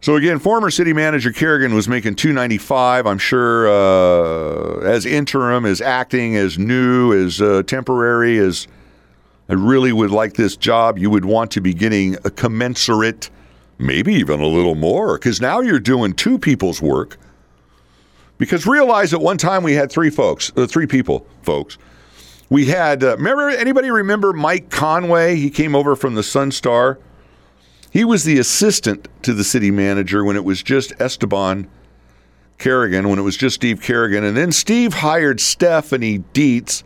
So 0.00 0.16
again, 0.16 0.40
former 0.40 0.72
city 0.72 0.92
manager 0.92 1.30
Carrigan 1.30 1.72
was 1.72 1.86
making 1.86 2.16
295. 2.16 3.06
I'm 3.06 3.18
sure 3.18 3.68
uh, 3.68 4.80
as 4.80 5.06
interim, 5.06 5.64
as 5.64 5.80
acting, 5.80 6.34
as 6.34 6.58
new, 6.58 7.12
as 7.12 7.40
uh, 7.40 7.62
temporary, 7.62 8.38
as 8.38 8.66
I 9.48 9.52
really 9.52 9.92
would 9.92 10.10
like 10.10 10.32
this 10.32 10.56
job. 10.56 10.98
You 10.98 11.10
would 11.10 11.24
want 11.24 11.52
to 11.52 11.60
be 11.60 11.72
getting 11.72 12.16
a 12.24 12.30
commensurate, 12.30 13.30
maybe 13.78 14.14
even 14.14 14.40
a 14.40 14.48
little 14.48 14.74
more, 14.74 15.16
because 15.16 15.40
now 15.40 15.60
you're 15.60 15.78
doing 15.78 16.12
two 16.12 16.40
people's 16.40 16.82
work. 16.82 17.18
Because 18.46 18.66
realize 18.66 19.14
at 19.14 19.20
one 19.20 19.38
time 19.38 19.62
we 19.62 19.74
had 19.74 19.90
three 19.90 20.10
folks, 20.10 20.52
uh, 20.56 20.66
three 20.66 20.86
people, 20.86 21.26
folks. 21.42 21.78
We 22.50 22.66
had, 22.66 23.02
uh, 23.02 23.16
remember, 23.16 23.48
anybody 23.48 23.90
remember 23.90 24.32
Mike 24.32 24.70
Conway? 24.70 25.36
He 25.36 25.48
came 25.48 25.74
over 25.74 25.96
from 25.96 26.14
the 26.14 26.22
Sun 26.22 26.52
Star 26.52 26.98
he 27.92 28.06
was 28.06 28.24
the 28.24 28.38
assistant 28.38 29.06
to 29.22 29.34
the 29.34 29.44
city 29.44 29.70
manager 29.70 30.24
when 30.24 30.34
it 30.34 30.44
was 30.44 30.62
just 30.62 30.94
Esteban 30.98 31.68
Carrigan, 32.56 33.10
when 33.10 33.18
it 33.18 33.22
was 33.22 33.36
just 33.36 33.56
Steve 33.56 33.82
Carrigan. 33.82 34.24
And 34.24 34.34
then 34.34 34.50
Steve 34.50 34.94
hired 34.94 35.40
Stephanie 35.40 36.24
Dietz. 36.32 36.84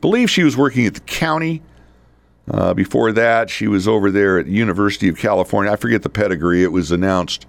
believe 0.00 0.28
she 0.28 0.42
was 0.42 0.56
working 0.56 0.86
at 0.86 0.94
the 0.94 1.00
county. 1.00 1.62
Uh, 2.50 2.74
before 2.74 3.12
that, 3.12 3.48
she 3.48 3.68
was 3.68 3.86
over 3.86 4.10
there 4.10 4.40
at 4.40 4.46
the 4.46 4.52
University 4.52 5.08
of 5.08 5.16
California. 5.16 5.70
I 5.70 5.76
forget 5.76 6.02
the 6.02 6.08
pedigree. 6.08 6.64
It 6.64 6.72
was 6.72 6.90
announced 6.90 7.46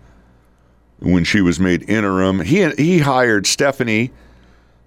when 1.02 1.24
she 1.24 1.42
was 1.42 1.60
made 1.60 1.88
interim. 1.90 2.40
He 2.42 2.70
he 2.72 3.00
hired 3.00 3.46
Stephanie, 3.48 4.12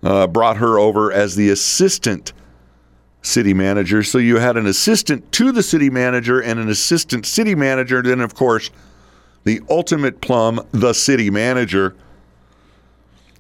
uh, 0.03 0.27
brought 0.27 0.57
her 0.57 0.79
over 0.79 1.13
as 1.13 1.37
the 1.37 1.51
assistant 1.51 2.33
city 3.21 3.55
manager. 3.55 4.03
So 4.03 4.19
you 4.19 4.37
had 4.39 4.57
an 4.57 4.67
assistant 4.67 5.31
to 5.33 5.51
the 5.51 5.63
city 5.63 5.91
manager 5.91 6.41
and 6.41 6.61
an 6.61 6.69
assistant 6.69 7.27
city 7.27 7.55
manager. 7.55 7.99
And 7.99 8.07
then, 8.07 8.21
of 8.21 8.35
course, 8.35 8.71
the 9.45 9.61
ultimate 9.69 10.21
plum, 10.21 10.61
the 10.73 10.93
city 10.93 11.31
manager. 11.31 11.97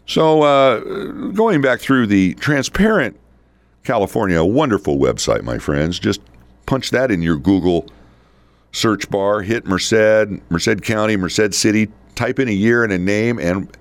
So 0.07 0.43
uh, 0.43 0.81
going 1.33 1.61
back 1.61 1.81
through 1.81 2.09
the 2.09 2.35
Transparent 2.35 3.19
California, 3.85 4.39
a 4.39 4.45
wonderful 4.45 4.97
website, 4.97 5.43
my 5.43 5.59
friends. 5.59 5.99
Just 5.99 6.21
punch 6.67 6.91
that 6.91 7.11
in 7.11 7.23
your 7.23 7.37
Google 7.37 7.87
search 8.73 9.09
bar, 9.11 9.43
hit 9.43 9.67
Merced, 9.67 10.41
Merced 10.51 10.83
County, 10.83 11.17
Merced 11.17 11.55
City, 11.55 11.89
type 12.15 12.39
in 12.39 12.49
a 12.49 12.53
year 12.53 12.85
and 12.85 12.93
a 12.93 12.99
name, 12.99 13.39
and 13.39 13.77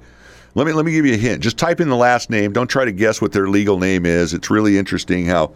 let 0.56 0.68
me 0.68 0.74
let 0.74 0.86
me 0.86 0.92
give 0.92 1.06
you 1.06 1.13
a 1.13 1.18
hint. 1.18 1.42
Just 1.42 1.58
type 1.58 1.82
in 1.82 1.90
the 1.90 1.96
last 1.96 2.30
name. 2.30 2.54
Don't 2.54 2.68
try 2.68 2.86
to 2.86 2.92
guess 2.92 3.22
what 3.22 3.32
their 3.32 3.48
legal 3.48 3.80
name 3.80 4.06
is. 4.06 4.34
It's 4.34 4.50
really 4.50 4.78
interesting 4.78 5.25
how 5.25 5.54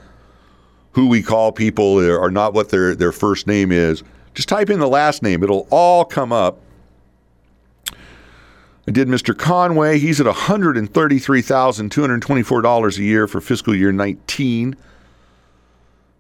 who 0.98 1.08
we 1.08 1.22
call 1.22 1.52
people 1.52 2.00
are 2.00 2.32
not 2.32 2.56
what 2.56 2.70
their, 2.70 2.96
their 2.96 3.12
first 3.12 3.46
name 3.46 3.72
is. 3.72 4.02
Just 4.34 4.50
type 4.50 4.72
in 4.72 4.80
the 4.80 4.88
last 4.88 5.22
name, 5.22 5.44
it'll 5.44 5.68
all 5.70 6.04
come 6.04 6.34
up. 6.34 6.58
I 8.88 8.92
did 8.92 9.08
Mr. 9.08 9.38
Conway. 9.38 10.00
He's 10.00 10.20
at 10.20 10.26
$133,224 10.26 12.98
a 12.98 13.04
year 13.04 13.28
for 13.28 13.40
fiscal 13.42 13.76
year 13.76 13.92
19. 13.92 14.74
Of 14.74 14.80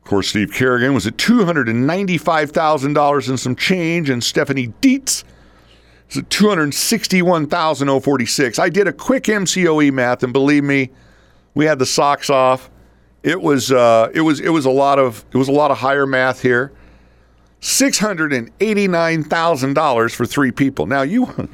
course, 0.03 0.27
Steve 0.27 0.53
Carrigan 0.53 0.93
was 0.93 1.07
at 1.07 1.17
$295,000 1.17 3.29
and 3.29 3.39
some 3.39 3.55
change, 3.55 4.11
and 4.11 4.23
Stephanie 4.23 4.73
Dietz 4.79 5.23
at 6.15 6.29
$261,046. 6.29 8.59
I 8.59 8.69
did 8.69 8.87
a 8.87 8.93
quick 8.93 9.23
MCOE 9.23 9.91
math, 9.91 10.21
and 10.23 10.31
believe 10.31 10.63
me, 10.63 10.91
we 11.53 11.65
had 11.65 11.79
the 11.79 11.85
socks 11.85 12.29
off. 12.29 12.69
It 13.23 13.41
was 13.41 13.71
uh, 13.71 14.09
it 14.13 14.21
was 14.21 14.39
it 14.39 14.49
was 14.49 14.65
a 14.65 14.69
lot 14.69 14.99
of 14.99 15.25
it 15.33 15.37
was 15.37 15.49
a 15.49 15.51
lot 15.51 15.71
of 15.71 15.79
higher 15.79 16.05
math 16.05 16.41
here. 16.41 16.71
Six 17.59 17.97
hundred 17.97 18.31
and 18.31 18.51
eighty 18.61 18.87
nine 18.87 19.23
thousand 19.23 19.73
dollars 19.73 20.13
for 20.13 20.25
three 20.25 20.51
people. 20.51 20.85
Now 20.85 21.01
you 21.01 21.25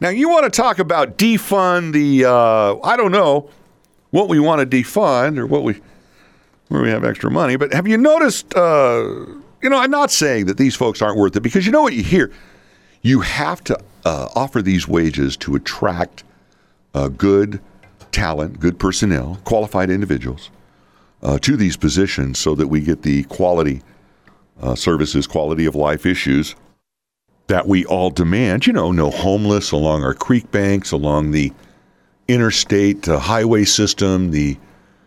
now 0.00 0.08
you 0.08 0.30
want 0.30 0.44
to 0.44 0.50
talk 0.50 0.78
about 0.78 1.18
defund 1.18 1.92
the 1.92 2.24
uh, 2.24 2.78
I 2.82 2.96
don't 2.96 3.12
know 3.12 3.50
what 4.12 4.28
we 4.28 4.38
want 4.38 4.60
to 4.60 4.66
defund 4.82 5.36
or 5.36 5.46
what 5.46 5.64
we 5.64 5.82
where 6.68 6.80
we 6.80 6.88
have 6.88 7.04
extra 7.04 7.30
money, 7.30 7.56
but 7.56 7.74
have 7.74 7.86
you 7.86 7.98
noticed? 7.98 8.54
Uh, 8.54 9.26
you 9.66 9.70
know, 9.70 9.78
I'm 9.78 9.90
not 9.90 10.12
saying 10.12 10.46
that 10.46 10.58
these 10.58 10.76
folks 10.76 11.02
aren't 11.02 11.18
worth 11.18 11.34
it 11.34 11.40
because 11.40 11.66
you 11.66 11.72
know 11.72 11.82
what 11.82 11.92
you 11.92 12.04
hear. 12.04 12.30
You 13.02 13.22
have 13.22 13.64
to 13.64 13.76
uh, 14.04 14.28
offer 14.36 14.62
these 14.62 14.86
wages 14.86 15.36
to 15.38 15.56
attract 15.56 16.22
a 16.94 17.10
good 17.10 17.60
talent, 18.12 18.60
good 18.60 18.78
personnel, 18.78 19.40
qualified 19.42 19.90
individuals 19.90 20.52
uh, 21.20 21.40
to 21.40 21.56
these 21.56 21.76
positions 21.76 22.38
so 22.38 22.54
that 22.54 22.68
we 22.68 22.80
get 22.80 23.02
the 23.02 23.24
quality 23.24 23.82
uh, 24.62 24.76
services, 24.76 25.26
quality 25.26 25.66
of 25.66 25.74
life 25.74 26.06
issues 26.06 26.54
that 27.48 27.66
we 27.66 27.84
all 27.86 28.10
demand. 28.10 28.68
You 28.68 28.72
know, 28.72 28.92
no 28.92 29.10
homeless 29.10 29.72
along 29.72 30.04
our 30.04 30.14
creek 30.14 30.48
banks, 30.52 30.92
along 30.92 31.32
the 31.32 31.52
interstate 32.28 33.08
uh, 33.08 33.18
highway 33.18 33.64
system, 33.64 34.30
the 34.30 34.58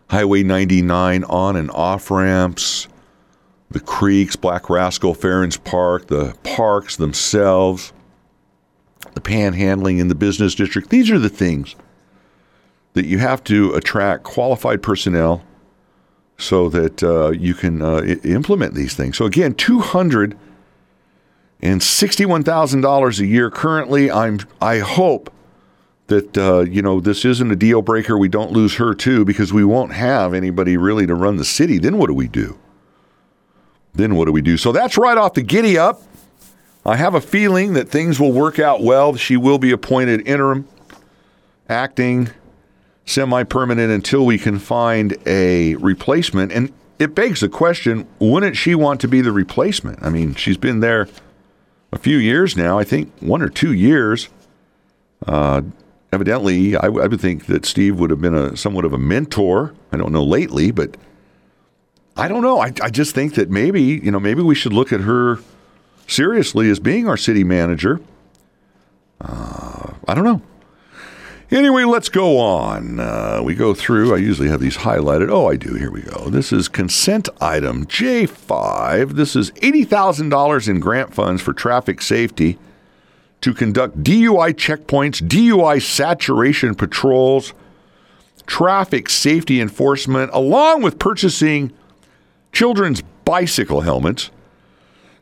Highway 0.09 0.43
99 0.43 1.23
on 1.23 1.55
and 1.55 1.71
off 1.71 2.11
ramps, 2.11 2.89
the 3.71 3.79
creeks, 3.79 4.35
Black 4.35 4.69
Rascal, 4.69 5.13
Fahrens 5.13 5.57
Park, 5.57 6.07
the 6.07 6.35
parks 6.43 6.95
themselves, 6.95 7.93
the 9.13 9.21
panhandling 9.21 9.99
in 9.99 10.07
the 10.07 10.15
business 10.15 10.55
district. 10.55 10.89
These 10.89 11.11
are 11.11 11.19
the 11.19 11.29
things 11.29 11.75
that 12.93 13.05
you 13.05 13.19
have 13.19 13.43
to 13.45 13.73
attract 13.73 14.23
qualified 14.23 14.81
personnel 14.81 15.43
so 16.37 16.69
that 16.69 17.03
uh, 17.03 17.29
you 17.31 17.53
can 17.53 17.81
uh, 17.81 18.01
implement 18.23 18.73
these 18.73 18.95
things. 18.95 19.17
So 19.17 19.25
again, 19.25 19.53
two 19.53 19.79
hundred 19.79 20.37
and 21.61 21.83
sixty-one 21.83 22.43
thousand 22.43 22.81
dollars 22.81 23.19
a 23.19 23.25
year 23.25 23.51
currently. 23.51 24.09
I'm 24.09 24.39
I 24.61 24.79
hope 24.79 25.31
that 26.07 26.37
uh, 26.37 26.61
you 26.61 26.81
know 26.81 26.99
this 26.99 27.25
isn't 27.25 27.51
a 27.51 27.55
deal 27.55 27.81
breaker. 27.81 28.17
We 28.17 28.29
don't 28.29 28.51
lose 28.51 28.75
her 28.75 28.95
too 28.95 29.25
because 29.25 29.53
we 29.53 29.63
won't 29.63 29.93
have 29.93 30.33
anybody 30.33 30.77
really 30.77 31.05
to 31.05 31.13
run 31.13 31.37
the 31.37 31.45
city. 31.45 31.77
Then 31.77 31.97
what 31.97 32.07
do 32.07 32.13
we 32.13 32.27
do? 32.27 32.57
Then 33.99 34.15
what 34.15 34.25
do 34.25 34.31
we 34.31 34.41
do? 34.41 34.57
So 34.57 34.71
that's 34.71 34.97
right 34.97 35.17
off 35.17 35.33
the 35.33 35.41
giddy 35.41 35.77
up. 35.77 36.01
I 36.85 36.95
have 36.95 37.15
a 37.15 37.21
feeling 37.21 37.73
that 37.73 37.89
things 37.89 38.19
will 38.19 38.31
work 38.31 38.57
out 38.57 38.81
well. 38.81 39.15
She 39.15 39.35
will 39.35 39.57
be 39.57 39.71
appointed 39.71 40.25
interim, 40.25 40.67
acting, 41.67 42.29
semi 43.05 43.43
permanent 43.43 43.91
until 43.91 44.25
we 44.25 44.37
can 44.37 44.57
find 44.57 45.17
a 45.25 45.75
replacement. 45.75 46.53
And 46.53 46.71
it 46.97 47.13
begs 47.13 47.41
the 47.41 47.49
question 47.49 48.07
wouldn't 48.19 48.55
she 48.55 48.73
want 48.73 49.01
to 49.01 49.07
be 49.07 49.19
the 49.21 49.33
replacement? 49.33 50.01
I 50.01 50.09
mean, 50.09 50.33
she's 50.33 50.57
been 50.57 50.79
there 50.79 51.07
a 51.91 51.97
few 51.97 52.17
years 52.17 52.55
now, 52.55 52.79
I 52.79 52.85
think 52.85 53.11
one 53.19 53.41
or 53.41 53.49
two 53.49 53.73
years. 53.73 54.29
Uh, 55.27 55.63
evidently, 56.13 56.77
I, 56.77 56.85
I 56.85 56.89
would 56.89 57.19
think 57.19 57.47
that 57.47 57.65
Steve 57.65 57.99
would 57.99 58.09
have 58.09 58.21
been 58.21 58.35
a 58.35 58.55
somewhat 58.55 58.85
of 58.85 58.93
a 58.93 58.97
mentor. 58.97 59.73
I 59.91 59.97
don't 59.97 60.13
know 60.13 60.23
lately, 60.23 60.71
but 60.71 60.95
I 62.19 62.27
don't 62.27 62.41
know. 62.41 62.59
I, 62.59 62.73
I 62.81 62.89
just 62.89 63.15
think 63.15 63.35
that 63.35 63.49
maybe, 63.49 63.81
you 63.81 64.11
know, 64.11 64.19
maybe 64.19 64.41
we 64.41 64.55
should 64.55 64.73
look 64.73 64.91
at 64.91 65.01
her 65.01 65.39
seriously 66.07 66.69
as 66.69 66.79
being 66.79 67.07
our 67.07 67.17
city 67.17 67.43
manager. 67.43 68.01
Uh, 69.21 69.93
I 70.07 70.13
don't 70.13 70.25
know. 70.25 70.41
Anyway, 71.51 71.83
let's 71.83 72.09
go 72.09 72.37
on. 72.37 72.99
Uh, 72.99 73.41
we 73.43 73.55
go 73.55 73.73
through. 73.73 74.13
I 74.13 74.17
usually 74.17 74.49
have 74.49 74.59
these 74.59 74.77
highlighted. 74.77 75.31
Oh, 75.31 75.47
I 75.47 75.55
do. 75.55 75.73
Here 75.73 75.89
we 75.89 76.01
go. 76.01 76.29
This 76.29 76.53
is 76.53 76.67
consent 76.67 77.27
item 77.41 77.87
J5. 77.87 79.13
This 79.13 79.35
is 79.35 79.49
$80,000 79.51 80.67
in 80.67 80.79
grant 80.79 81.13
funds 81.13 81.41
for 81.41 81.53
traffic 81.53 82.03
safety 82.03 82.59
to 83.41 83.53
conduct 83.53 84.03
DUI 84.03 84.53
checkpoints, 84.53 85.27
DUI 85.27 85.81
saturation 85.81 86.75
patrols, 86.75 87.53
traffic 88.45 89.09
safety 89.09 89.59
enforcement, 89.59 90.29
along 90.33 90.83
with 90.83 90.99
purchasing 90.99 91.71
children's 92.51 93.01
bicycle 93.25 93.81
helmets 93.81 94.31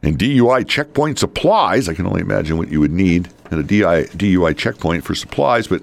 and 0.03 0.17
DUI 0.17 0.67
checkpoint 0.67 1.19
supplies. 1.19 1.89
I 1.89 1.93
can 1.93 2.05
only 2.05 2.21
imagine 2.21 2.57
what 2.57 2.69
you 2.69 2.79
would 2.79 2.91
need 2.91 3.29
at 3.45 3.59
a 3.59 3.63
DUI 3.63 4.57
checkpoint 4.57 5.03
for 5.03 5.15
supplies, 5.15 5.67
but 5.67 5.81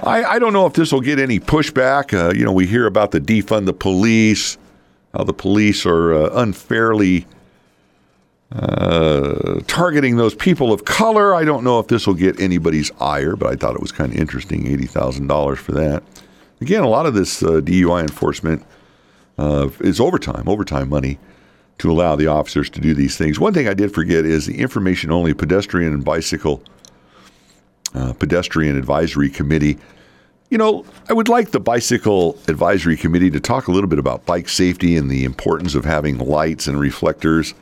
I, 0.00 0.24
I 0.24 0.38
don't 0.38 0.52
know 0.52 0.66
if 0.66 0.74
this 0.74 0.92
will 0.92 1.00
get 1.00 1.18
any 1.18 1.40
pushback. 1.40 2.12
Uh, 2.12 2.32
you 2.34 2.44
know, 2.44 2.52
we 2.52 2.66
hear 2.66 2.86
about 2.86 3.10
the 3.10 3.20
defund 3.20 3.66
the 3.66 3.72
police, 3.72 4.58
how 5.14 5.24
the 5.24 5.32
police 5.32 5.86
are 5.86 6.14
uh, 6.14 6.30
unfairly 6.42 7.26
uh, 8.52 9.60
targeting 9.66 10.16
those 10.16 10.34
people 10.34 10.72
of 10.72 10.84
color. 10.84 11.34
I 11.34 11.44
don't 11.44 11.64
know 11.64 11.80
if 11.80 11.88
this 11.88 12.06
will 12.06 12.14
get 12.14 12.38
anybody's 12.40 12.92
ire, 13.00 13.36
but 13.36 13.52
I 13.52 13.56
thought 13.56 13.74
it 13.74 13.80
was 13.80 13.92
kind 13.92 14.12
of 14.12 14.18
interesting 14.18 14.64
$80,000 14.64 15.56
for 15.56 15.72
that. 15.72 16.02
Again, 16.60 16.82
a 16.82 16.88
lot 16.88 17.06
of 17.06 17.14
this 17.14 17.42
uh, 17.42 17.60
DUI 17.60 18.02
enforcement 18.02 18.64
uh, 19.38 19.68
is 19.80 20.00
overtime, 20.00 20.48
overtime 20.48 20.88
money 20.88 21.18
to 21.78 21.90
allow 21.90 22.16
the 22.16 22.26
officers 22.26 22.70
to 22.70 22.80
do 22.80 22.94
these 22.94 23.16
things. 23.16 23.38
One 23.38 23.52
thing 23.52 23.68
I 23.68 23.74
did 23.74 23.92
forget 23.92 24.24
is 24.24 24.46
the 24.46 24.58
information 24.58 25.10
only 25.10 25.34
pedestrian 25.34 25.92
and 25.92 26.04
bicycle 26.04 26.62
uh, 27.94 28.12
pedestrian 28.14 28.76
advisory 28.76 29.30
committee. 29.30 29.78
You 30.50 30.58
know, 30.58 30.84
I 31.08 31.12
would 31.12 31.28
like 31.28 31.50
the 31.50 31.60
bicycle 31.60 32.38
advisory 32.46 32.96
committee 32.96 33.30
to 33.30 33.40
talk 33.40 33.68
a 33.68 33.72
little 33.72 33.88
bit 33.88 33.98
about 33.98 34.26
bike 34.26 34.48
safety 34.48 34.96
and 34.96 35.10
the 35.10 35.24
importance 35.24 35.74
of 35.74 35.84
having 35.84 36.18
lights 36.18 36.66
and 36.66 36.78
reflectors 36.78 37.54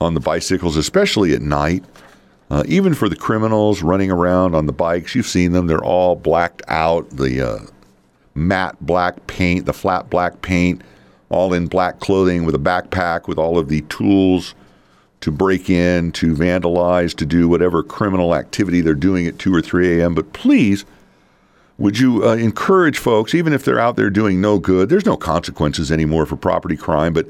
on 0.00 0.14
the 0.14 0.20
bicycles, 0.20 0.76
especially 0.76 1.34
at 1.34 1.42
night. 1.42 1.84
Uh, 2.50 2.62
even 2.66 2.94
for 2.94 3.08
the 3.08 3.16
criminals 3.16 3.82
running 3.82 4.10
around 4.10 4.54
on 4.54 4.64
the 4.64 4.72
bikes, 4.72 5.14
you've 5.14 5.26
seen 5.26 5.52
them; 5.52 5.66
they're 5.66 5.84
all 5.84 6.16
blacked 6.16 6.62
out. 6.68 7.08
The 7.10 7.42
uh, 7.42 7.58
matte 8.34 8.76
black 8.80 9.26
paint, 9.26 9.66
the 9.66 9.74
flat 9.74 10.08
black 10.08 10.40
paint, 10.40 10.80
all 11.30 11.52
in 11.52 11.66
black 11.66 12.00
clothing 12.00 12.44
with 12.44 12.54
a 12.54 12.58
backpack 12.58 13.28
with 13.28 13.38
all 13.38 13.58
of 13.58 13.68
the 13.68 13.82
tools 13.82 14.54
to 15.20 15.30
break 15.32 15.68
in, 15.68 16.12
to 16.12 16.34
vandalize, 16.34 17.14
to 17.16 17.26
do 17.26 17.48
whatever 17.48 17.82
criminal 17.82 18.34
activity 18.34 18.80
they're 18.80 18.94
doing 18.94 19.26
at 19.26 19.38
2 19.38 19.54
or 19.54 19.60
3 19.60 20.00
a.m. 20.00 20.14
But 20.14 20.32
please, 20.32 20.84
would 21.76 21.98
you 21.98 22.24
uh, 22.24 22.36
encourage 22.36 22.98
folks, 22.98 23.34
even 23.34 23.52
if 23.52 23.64
they're 23.64 23.80
out 23.80 23.96
there 23.96 24.10
doing 24.10 24.40
no 24.40 24.58
good, 24.58 24.88
there's 24.88 25.06
no 25.06 25.16
consequences 25.16 25.90
anymore 25.92 26.26
for 26.26 26.36
property 26.36 26.76
crime, 26.76 27.12
but 27.12 27.28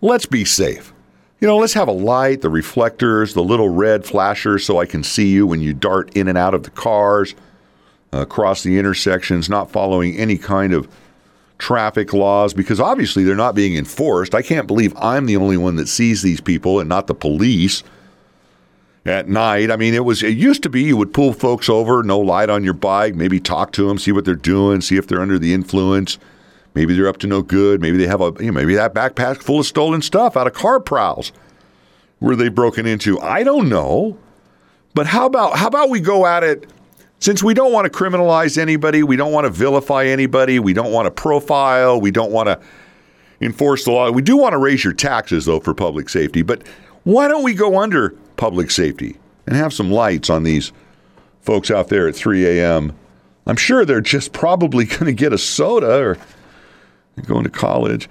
let's 0.00 0.26
be 0.26 0.44
safe. 0.44 0.92
You 1.40 1.46
know, 1.46 1.58
let's 1.58 1.74
have 1.74 1.88
a 1.88 1.92
light, 1.92 2.40
the 2.40 2.48
reflectors, 2.48 3.34
the 3.34 3.44
little 3.44 3.68
red 3.68 4.04
flashers 4.06 4.64
so 4.64 4.78
I 4.78 4.86
can 4.86 5.02
see 5.02 5.28
you 5.28 5.46
when 5.46 5.60
you 5.60 5.74
dart 5.74 6.16
in 6.16 6.28
and 6.28 6.38
out 6.38 6.54
of 6.54 6.62
the 6.62 6.70
cars, 6.70 7.34
uh, 8.12 8.18
across 8.18 8.62
the 8.62 8.78
intersections, 8.78 9.48
not 9.48 9.70
following 9.70 10.16
any 10.16 10.38
kind 10.38 10.72
of 10.72 10.88
traffic 11.58 12.12
laws 12.12 12.52
because 12.54 12.80
obviously 12.80 13.24
they're 13.24 13.34
not 13.34 13.54
being 13.54 13.76
enforced. 13.76 14.34
I 14.34 14.42
can't 14.42 14.66
believe 14.66 14.94
I'm 14.96 15.26
the 15.26 15.36
only 15.36 15.56
one 15.56 15.76
that 15.76 15.88
sees 15.88 16.22
these 16.22 16.40
people 16.40 16.80
and 16.80 16.88
not 16.88 17.06
the 17.06 17.14
police 17.14 17.82
at 19.04 19.28
night. 19.28 19.70
I 19.70 19.76
mean, 19.76 19.94
it 19.94 20.04
was 20.04 20.22
it 20.22 20.36
used 20.36 20.62
to 20.64 20.68
be 20.68 20.82
you 20.82 20.96
would 20.96 21.14
pull 21.14 21.32
folks 21.32 21.68
over, 21.68 22.02
no 22.02 22.18
light 22.18 22.50
on 22.50 22.64
your 22.64 22.74
bike, 22.74 23.14
maybe 23.14 23.40
talk 23.40 23.72
to 23.72 23.88
them, 23.88 23.98
see 23.98 24.12
what 24.12 24.24
they're 24.24 24.34
doing, 24.34 24.80
see 24.80 24.96
if 24.96 25.06
they're 25.06 25.22
under 25.22 25.38
the 25.38 25.54
influence. 25.54 26.18
Maybe 26.74 26.94
they're 26.94 27.08
up 27.08 27.18
to 27.18 27.26
no 27.26 27.40
good. 27.40 27.80
Maybe 27.80 27.96
they 27.96 28.06
have 28.06 28.20
a 28.20 28.32
you 28.38 28.46
know, 28.46 28.52
maybe 28.52 28.74
that 28.74 28.92
backpack 28.92 29.42
full 29.42 29.60
of 29.60 29.66
stolen 29.66 30.02
stuff 30.02 30.36
out 30.36 30.46
of 30.46 30.52
car 30.52 30.78
prowls. 30.78 31.32
Were 32.20 32.36
they 32.36 32.48
broken 32.48 32.86
into? 32.86 33.18
I 33.20 33.44
don't 33.44 33.68
know. 33.68 34.18
But 34.94 35.06
how 35.06 35.26
about 35.26 35.56
how 35.56 35.68
about 35.68 35.90
we 35.90 36.00
go 36.00 36.26
at 36.26 36.42
it 36.42 36.70
since 37.18 37.42
we 37.42 37.54
don't 37.54 37.72
want 37.72 37.90
to 37.90 37.98
criminalize 37.98 38.58
anybody, 38.58 39.02
we 39.02 39.16
don't 39.16 39.32
want 39.32 39.46
to 39.46 39.50
vilify 39.50 40.04
anybody, 40.04 40.58
we 40.58 40.72
don't 40.72 40.92
want 40.92 41.06
to 41.06 41.10
profile, 41.10 42.00
we 42.00 42.10
don't 42.10 42.30
want 42.30 42.48
to 42.48 42.60
enforce 43.40 43.84
the 43.84 43.90
law. 43.90 44.10
We 44.10 44.22
do 44.22 44.36
want 44.36 44.52
to 44.52 44.58
raise 44.58 44.84
your 44.84 44.92
taxes, 44.92 45.44
though, 45.44 45.60
for 45.60 45.74
public 45.74 46.08
safety. 46.08 46.42
But 46.42 46.66
why 47.04 47.28
don't 47.28 47.42
we 47.42 47.54
go 47.54 47.80
under 47.80 48.10
public 48.36 48.70
safety 48.70 49.16
and 49.46 49.56
have 49.56 49.72
some 49.72 49.90
lights 49.90 50.30
on 50.30 50.42
these 50.42 50.72
folks 51.40 51.70
out 51.70 51.88
there 51.88 52.08
at 52.08 52.16
3 52.16 52.44
a.m.? 52.46 52.94
I'm 53.46 53.56
sure 53.56 53.84
they're 53.84 54.00
just 54.00 54.32
probably 54.32 54.84
going 54.86 55.06
to 55.06 55.12
get 55.12 55.32
a 55.32 55.38
soda 55.38 55.98
or 55.98 56.18
going 57.24 57.44
to 57.44 57.50
college. 57.50 58.08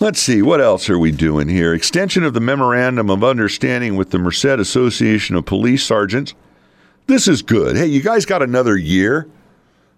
Let's 0.00 0.20
see, 0.20 0.42
what 0.42 0.60
else 0.60 0.88
are 0.88 0.98
we 0.98 1.10
doing 1.10 1.48
here? 1.48 1.74
Extension 1.74 2.22
of 2.22 2.32
the 2.32 2.40
Memorandum 2.40 3.10
of 3.10 3.24
Understanding 3.24 3.96
with 3.96 4.10
the 4.10 4.18
Merced 4.18 4.44
Association 4.44 5.34
of 5.34 5.44
Police 5.44 5.84
Sergeants. 5.84 6.34
This 7.08 7.26
is 7.26 7.40
good. 7.40 7.74
Hey, 7.74 7.86
you 7.86 8.02
guys 8.02 8.26
got 8.26 8.42
another 8.42 8.76
year. 8.76 9.26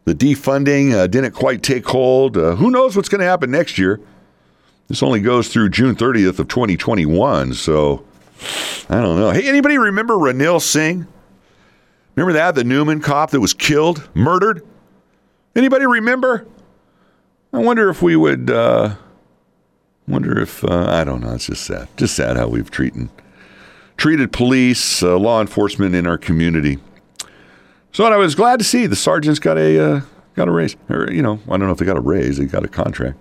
The 0.04 0.14
defunding 0.14 0.92
uh, 0.92 1.08
didn't 1.08 1.32
quite 1.32 1.60
take 1.60 1.84
hold. 1.84 2.36
Uh, 2.36 2.54
who 2.54 2.70
knows 2.70 2.94
what's 2.94 3.08
going 3.08 3.18
to 3.18 3.26
happen 3.26 3.50
next 3.50 3.78
year? 3.78 4.00
This 4.86 5.02
only 5.02 5.20
goes 5.20 5.48
through 5.48 5.70
June 5.70 5.96
30th 5.96 6.38
of 6.38 6.46
2021, 6.46 7.54
so 7.54 8.04
I 8.88 9.00
don't 9.00 9.18
know. 9.18 9.30
Hey, 9.32 9.48
anybody 9.48 9.76
remember 9.76 10.14
Ronil 10.14 10.62
Singh? 10.62 11.04
Remember 12.14 12.32
that 12.34 12.54
the 12.54 12.62
Newman 12.62 13.00
cop 13.00 13.30
that 13.32 13.40
was 13.40 13.54
killed, 13.54 14.08
murdered? 14.14 14.64
Anybody 15.56 15.86
remember? 15.86 16.46
I 17.52 17.58
wonder 17.58 17.90
if 17.90 18.02
we 18.02 18.14
would. 18.14 18.52
Uh, 18.52 18.94
wonder 20.06 20.38
if 20.38 20.62
uh, 20.62 20.86
I 20.88 21.02
don't 21.02 21.22
know. 21.22 21.34
It's 21.34 21.46
just 21.46 21.64
sad. 21.64 21.88
Just 21.96 22.14
sad 22.14 22.36
how 22.36 22.46
we've 22.46 22.70
treated 22.70 23.08
treated 23.96 24.32
police, 24.32 25.02
uh, 25.02 25.18
law 25.18 25.40
enforcement 25.40 25.96
in 25.96 26.06
our 26.06 26.16
community. 26.16 26.78
So 27.92 28.04
I 28.04 28.16
was 28.16 28.34
glad 28.34 28.58
to 28.60 28.64
see 28.64 28.86
the 28.86 28.96
sergeants 28.96 29.40
got 29.40 29.58
a 29.58 29.78
uh, 29.78 30.00
got 30.36 30.48
a 30.48 30.52
raise, 30.52 30.76
or 30.88 31.10
you 31.10 31.22
know, 31.22 31.40
I 31.46 31.56
don't 31.56 31.66
know 31.66 31.72
if 31.72 31.78
they 31.78 31.86
got 31.86 31.96
a 31.96 32.00
raise, 32.00 32.38
they 32.38 32.44
got 32.44 32.64
a 32.64 32.68
contract. 32.68 33.18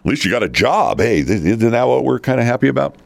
At 0.00 0.06
least 0.06 0.24
you 0.24 0.30
got 0.30 0.42
a 0.42 0.48
job. 0.48 1.00
Hey, 1.00 1.20
isn't 1.20 1.70
that 1.70 1.84
what 1.84 2.04
we're 2.04 2.18
kind 2.18 2.40
of 2.40 2.46
happy 2.46 2.68
about? 2.68 2.96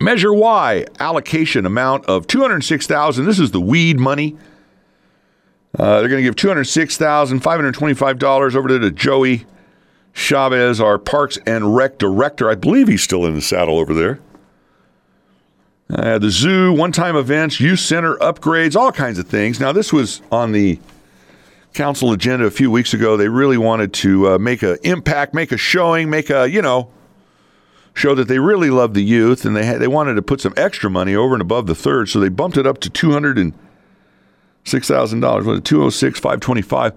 Measure 0.00 0.32
Y 0.32 0.86
allocation 0.98 1.66
amount 1.66 2.06
of 2.06 2.26
two 2.26 2.40
hundred 2.40 2.64
six 2.64 2.86
thousand. 2.86 3.26
This 3.26 3.38
is 3.38 3.50
the 3.50 3.60
weed 3.60 4.00
money. 4.00 4.36
Uh, 5.78 6.00
they're 6.00 6.08
going 6.08 6.22
to 6.22 6.24
give 6.24 6.34
two 6.34 6.48
hundred 6.48 6.64
six 6.64 6.96
thousand 6.96 7.40
five 7.40 7.56
hundred 7.56 7.74
twenty-five 7.74 8.18
dollars 8.18 8.56
over 8.56 8.68
to 8.68 8.90
Joey 8.90 9.46
Chavez, 10.12 10.80
our 10.80 10.98
Parks 10.98 11.38
and 11.46 11.76
Rec 11.76 11.98
director. 11.98 12.50
I 12.50 12.54
believe 12.54 12.88
he's 12.88 13.02
still 13.02 13.24
in 13.26 13.34
the 13.34 13.40
saddle 13.40 13.78
over 13.78 13.94
there. 13.94 14.18
Uh, 15.90 16.18
the 16.18 16.30
zoo, 16.30 16.72
one 16.72 16.92
time 16.92 17.16
events, 17.16 17.60
youth 17.60 17.80
center 17.80 18.16
upgrades, 18.16 18.76
all 18.76 18.92
kinds 18.92 19.18
of 19.18 19.28
things. 19.28 19.60
Now, 19.60 19.72
this 19.72 19.92
was 19.92 20.22
on 20.30 20.52
the 20.52 20.78
council 21.74 22.12
agenda 22.12 22.46
a 22.46 22.50
few 22.50 22.70
weeks 22.70 22.94
ago. 22.94 23.16
They 23.16 23.28
really 23.28 23.58
wanted 23.58 23.92
to 23.94 24.30
uh, 24.30 24.38
make 24.38 24.62
an 24.62 24.78
impact, 24.84 25.34
make 25.34 25.50
a 25.52 25.56
showing, 25.56 26.08
make 26.08 26.30
a, 26.30 26.48
you 26.48 26.62
know, 26.62 26.88
show 27.94 28.14
that 28.14 28.28
they 28.28 28.38
really 28.38 28.70
love 28.70 28.94
the 28.94 29.02
youth 29.02 29.44
and 29.44 29.54
they 29.54 29.76
they 29.76 29.88
wanted 29.88 30.14
to 30.14 30.22
put 30.22 30.40
some 30.40 30.54
extra 30.56 30.88
money 30.88 31.14
over 31.14 31.34
and 31.34 31.42
above 31.42 31.66
the 31.66 31.74
third. 31.74 32.08
So 32.08 32.20
they 32.20 32.30
bumped 32.30 32.56
it 32.56 32.66
up 32.66 32.78
to 32.80 32.90
$206,000. 32.90 35.44
Was 35.44 35.58
it 35.58 35.64
206, 35.64 36.18
525? 36.18 36.94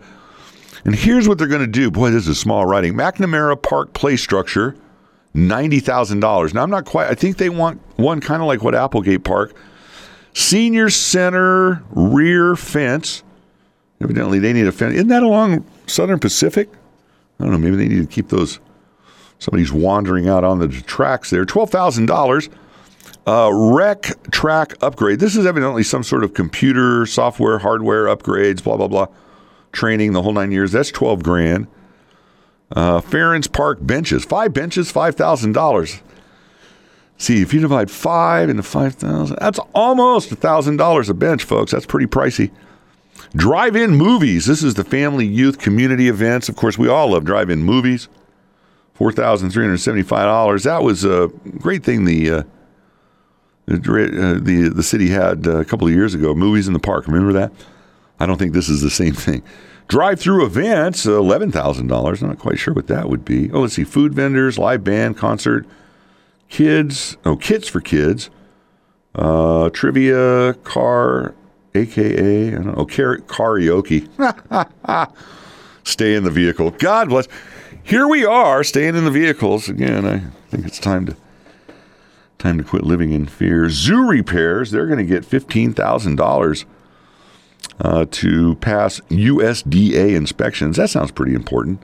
And 0.85 0.95
here's 0.95 1.27
what 1.27 1.37
they're 1.37 1.47
going 1.47 1.61
to 1.61 1.67
do. 1.67 1.91
Boy, 1.91 2.11
this 2.11 2.27
is 2.27 2.39
small 2.39 2.65
writing. 2.65 2.93
McNamara 2.93 3.61
Park 3.61 3.93
play 3.93 4.15
structure 4.15 4.75
$90,000. 5.35 6.53
Now, 6.53 6.63
I'm 6.63 6.69
not 6.69 6.85
quite, 6.85 7.09
I 7.09 7.13
think 7.13 7.37
they 7.37 7.49
want 7.49 7.81
one 7.97 8.21
kind 8.21 8.41
of 8.41 8.47
like 8.47 8.63
what 8.63 8.73
Applegate 8.73 9.23
Park. 9.23 9.53
Senior 10.33 10.89
Center 10.89 11.83
rear 11.91 12.55
fence. 12.55 13.23
Evidently, 14.01 14.39
they 14.39 14.53
need 14.53 14.67
a 14.67 14.71
fence. 14.71 14.95
Isn't 14.95 15.09
that 15.09 15.23
along 15.23 15.65
Southern 15.87 16.19
Pacific? 16.19 16.69
I 17.39 17.43
don't 17.43 17.51
know. 17.51 17.57
Maybe 17.57 17.75
they 17.75 17.87
need 17.87 18.01
to 18.01 18.07
keep 18.07 18.29
those. 18.29 18.59
Somebody's 19.39 19.71
wandering 19.71 20.29
out 20.29 20.43
on 20.43 20.59
the 20.59 20.67
tracks 20.67 21.29
there. 21.29 21.45
$12,000. 21.45 22.49
Uh, 23.27 23.49
rec 23.51 24.13
track 24.31 24.75
upgrade. 24.81 25.19
This 25.19 25.35
is 25.35 25.45
evidently 25.45 25.83
some 25.83 26.03
sort 26.03 26.23
of 26.23 26.33
computer, 26.33 27.05
software, 27.05 27.57
hardware 27.57 28.05
upgrades, 28.05 28.63
blah, 28.63 28.77
blah, 28.77 28.87
blah. 28.87 29.07
Training 29.71 30.13
the 30.13 30.21
whole 30.21 30.31
nine 30.31 30.51
years. 30.51 30.71
That's 30.71 30.91
12 30.91 31.23
grand. 31.23 31.67
Uh, 32.71 33.01
Park 33.51 33.79
benches, 33.81 34.25
five 34.25 34.53
benches, 34.53 34.91
five 34.91 35.15
thousand 35.15 35.53
dollars. 35.53 36.01
See, 37.17 37.41
if 37.41 37.53
you 37.53 37.61
divide 37.61 37.89
five 37.89 38.49
into 38.49 38.63
five 38.63 38.95
thousand, 38.95 39.37
that's 39.39 39.59
almost 39.73 40.31
a 40.31 40.35
thousand 40.35 40.77
dollars 40.77 41.09
a 41.09 41.13
bench, 41.13 41.43
folks. 41.43 41.71
That's 41.71 41.85
pretty 41.85 42.07
pricey. 42.07 42.51
Drive-in 43.35 43.95
movies. 43.95 44.45
This 44.45 44.63
is 44.63 44.73
the 44.73 44.83
family, 44.83 45.25
youth, 45.25 45.57
community 45.57 46.09
events. 46.09 46.49
Of 46.49 46.55
course, 46.55 46.77
we 46.77 46.89
all 46.89 47.11
love 47.11 47.23
drive-in 47.23 47.63
movies. 47.63 48.09
Four 48.93 49.11
thousand 49.11 49.51
three 49.51 49.63
hundred 49.63 49.77
seventy-five 49.77 50.25
dollars. 50.25 50.63
That 50.63 50.83
was 50.83 51.05
a 51.05 51.29
great 51.59 51.83
thing. 51.83 52.05
The 52.05 52.29
uh, 52.31 52.43
the, 53.67 53.75
uh, 53.75 54.43
the 54.43 54.71
the 54.73 54.83
city 54.83 55.09
had 55.09 55.47
uh, 55.47 55.57
a 55.57 55.65
couple 55.65 55.87
of 55.87 55.93
years 55.93 56.13
ago. 56.13 56.33
Movies 56.33 56.67
in 56.67 56.73
the 56.73 56.79
park. 56.79 57.07
Remember 57.07 57.33
that? 57.33 57.51
I 58.19 58.25
don't 58.25 58.37
think 58.37 58.53
this 58.53 58.69
is 58.69 58.81
the 58.81 58.89
same 58.89 59.13
thing. 59.13 59.43
Drive 59.87 60.19
through 60.19 60.45
events, 60.45 61.05
$11,000. 61.05 62.21
I'm 62.21 62.27
not 62.27 62.39
quite 62.39 62.57
sure 62.57 62.73
what 62.73 62.87
that 62.87 63.07
would 63.07 63.23
be. 63.23 63.51
Oh, 63.51 63.61
let's 63.61 63.75
see. 63.75 63.83
Food 63.83 64.13
vendors, 64.13 64.57
live 64.57 64.83
band, 64.83 65.15
concert, 65.17 65.65
kids, 66.49 67.17
oh, 67.23 67.35
kits 67.35 67.67
for 67.67 67.81
kids, 67.81 68.29
uh, 69.13 69.69
trivia, 69.69 70.55
car, 70.63 71.35
AKA, 71.75 72.47
I 72.47 72.51
don't 72.51 72.77
know, 72.77 72.85
car- 72.85 73.19
karaoke. 73.19 74.07
Stay 75.83 76.15
in 76.15 76.23
the 76.23 76.31
vehicle. 76.31 76.71
God 76.71 77.09
bless. 77.09 77.27
Here 77.83 78.07
we 78.07 78.25
are, 78.25 78.63
staying 78.63 78.95
in 78.95 79.05
the 79.05 79.11
vehicles. 79.11 79.69
Again, 79.69 80.07
I 80.07 80.19
think 80.49 80.65
it's 80.65 80.79
time 80.79 81.05
to 81.05 81.15
time 82.39 82.57
to 82.57 82.63
quit 82.63 82.83
living 82.83 83.11
in 83.11 83.27
fear. 83.27 83.69
Zoo 83.69 84.07
repairs, 84.07 84.71
they're 84.71 84.87
going 84.87 84.97
to 84.97 85.05
get 85.05 85.23
$15,000 85.23 86.65
uh, 87.81 88.05
to 88.11 88.55
pass 88.55 88.99
USDA 89.09 90.15
inspections. 90.15 90.77
That 90.77 90.89
sounds 90.89 91.11
pretty 91.11 91.33
important. 91.33 91.81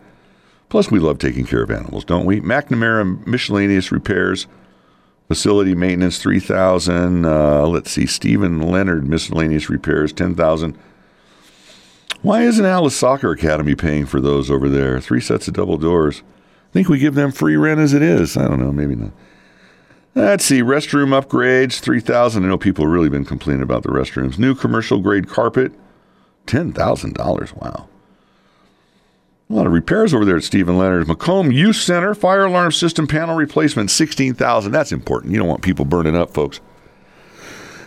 Plus, 0.69 0.89
we 0.89 0.99
love 0.99 1.19
taking 1.19 1.45
care 1.45 1.62
of 1.62 1.71
animals, 1.71 2.06
don't 2.06 2.25
we? 2.25 2.39
McNamara 2.39 3.25
miscellaneous 3.27 3.91
repairs, 3.91 4.47
facility 5.27 5.75
maintenance 5.75 6.17
three 6.17 6.39
thousand. 6.39 7.25
Uh, 7.25 7.67
let's 7.67 7.91
see, 7.91 8.06
Stephen 8.06 8.62
Leonard 8.62 9.06
miscellaneous 9.08 9.69
repairs 9.69 10.13
ten 10.13 10.34
thousand. 10.34 10.77
Why 12.21 12.43
isn't 12.43 12.65
Alice 12.65 12.95
Soccer 12.95 13.32
Academy 13.32 13.75
paying 13.75 14.06
for 14.06 14.21
those 14.21 14.51
over 14.51 14.69
there? 14.69 15.01
Three 15.01 15.21
sets 15.21 15.47
of 15.47 15.56
double 15.56 15.77
doors. 15.77 16.21
I 16.69 16.71
think 16.71 16.88
we 16.88 16.99
give 16.99 17.15
them 17.15 17.32
free 17.32 17.58
rent 17.58 17.80
as 17.82 17.93
it 17.93 18.01
is. 18.01 18.38
I 18.38 18.47
don't 18.47 18.60
know, 18.60 18.71
maybe 18.71 18.95
not. 18.95 19.12
Let's 20.13 20.43
see, 20.43 20.62
restroom 20.62 21.19
upgrades, 21.19 21.80
3000 21.80 22.43
I 22.43 22.47
know 22.47 22.58
people 22.58 22.84
have 22.84 22.91
really 22.91 23.10
been 23.10 23.24
complaining 23.24 23.63
about 23.63 23.84
the 23.84 23.89
restrooms. 23.89 24.38
New 24.38 24.56
commercial 24.56 25.00
grade 25.00 25.30
carpet, 25.30 25.71
$10,000. 26.47 27.54
Wow. 27.56 27.88
A 29.50 29.54
lot 29.54 29.67
of 29.67 29.71
repairs 29.71 30.13
over 30.13 30.26
there 30.26 30.38
at 30.38 30.43
Stephen 30.43 30.78
Leonard's. 30.78 31.08
Macomb 31.08 31.52
Youth 31.52 31.78
Center, 31.78 32.13
fire 32.13 32.45
alarm 32.45 32.74
system 32.74 33.08
panel 33.08 33.36
replacement, 33.36 33.89
16000 33.89 34.71
That's 34.71 34.91
important. 34.91 35.32
You 35.32 35.39
don't 35.39 35.47
want 35.47 35.62
people 35.62 35.86
burning 35.86 36.15
up, 36.15 36.34
folks. 36.34 36.60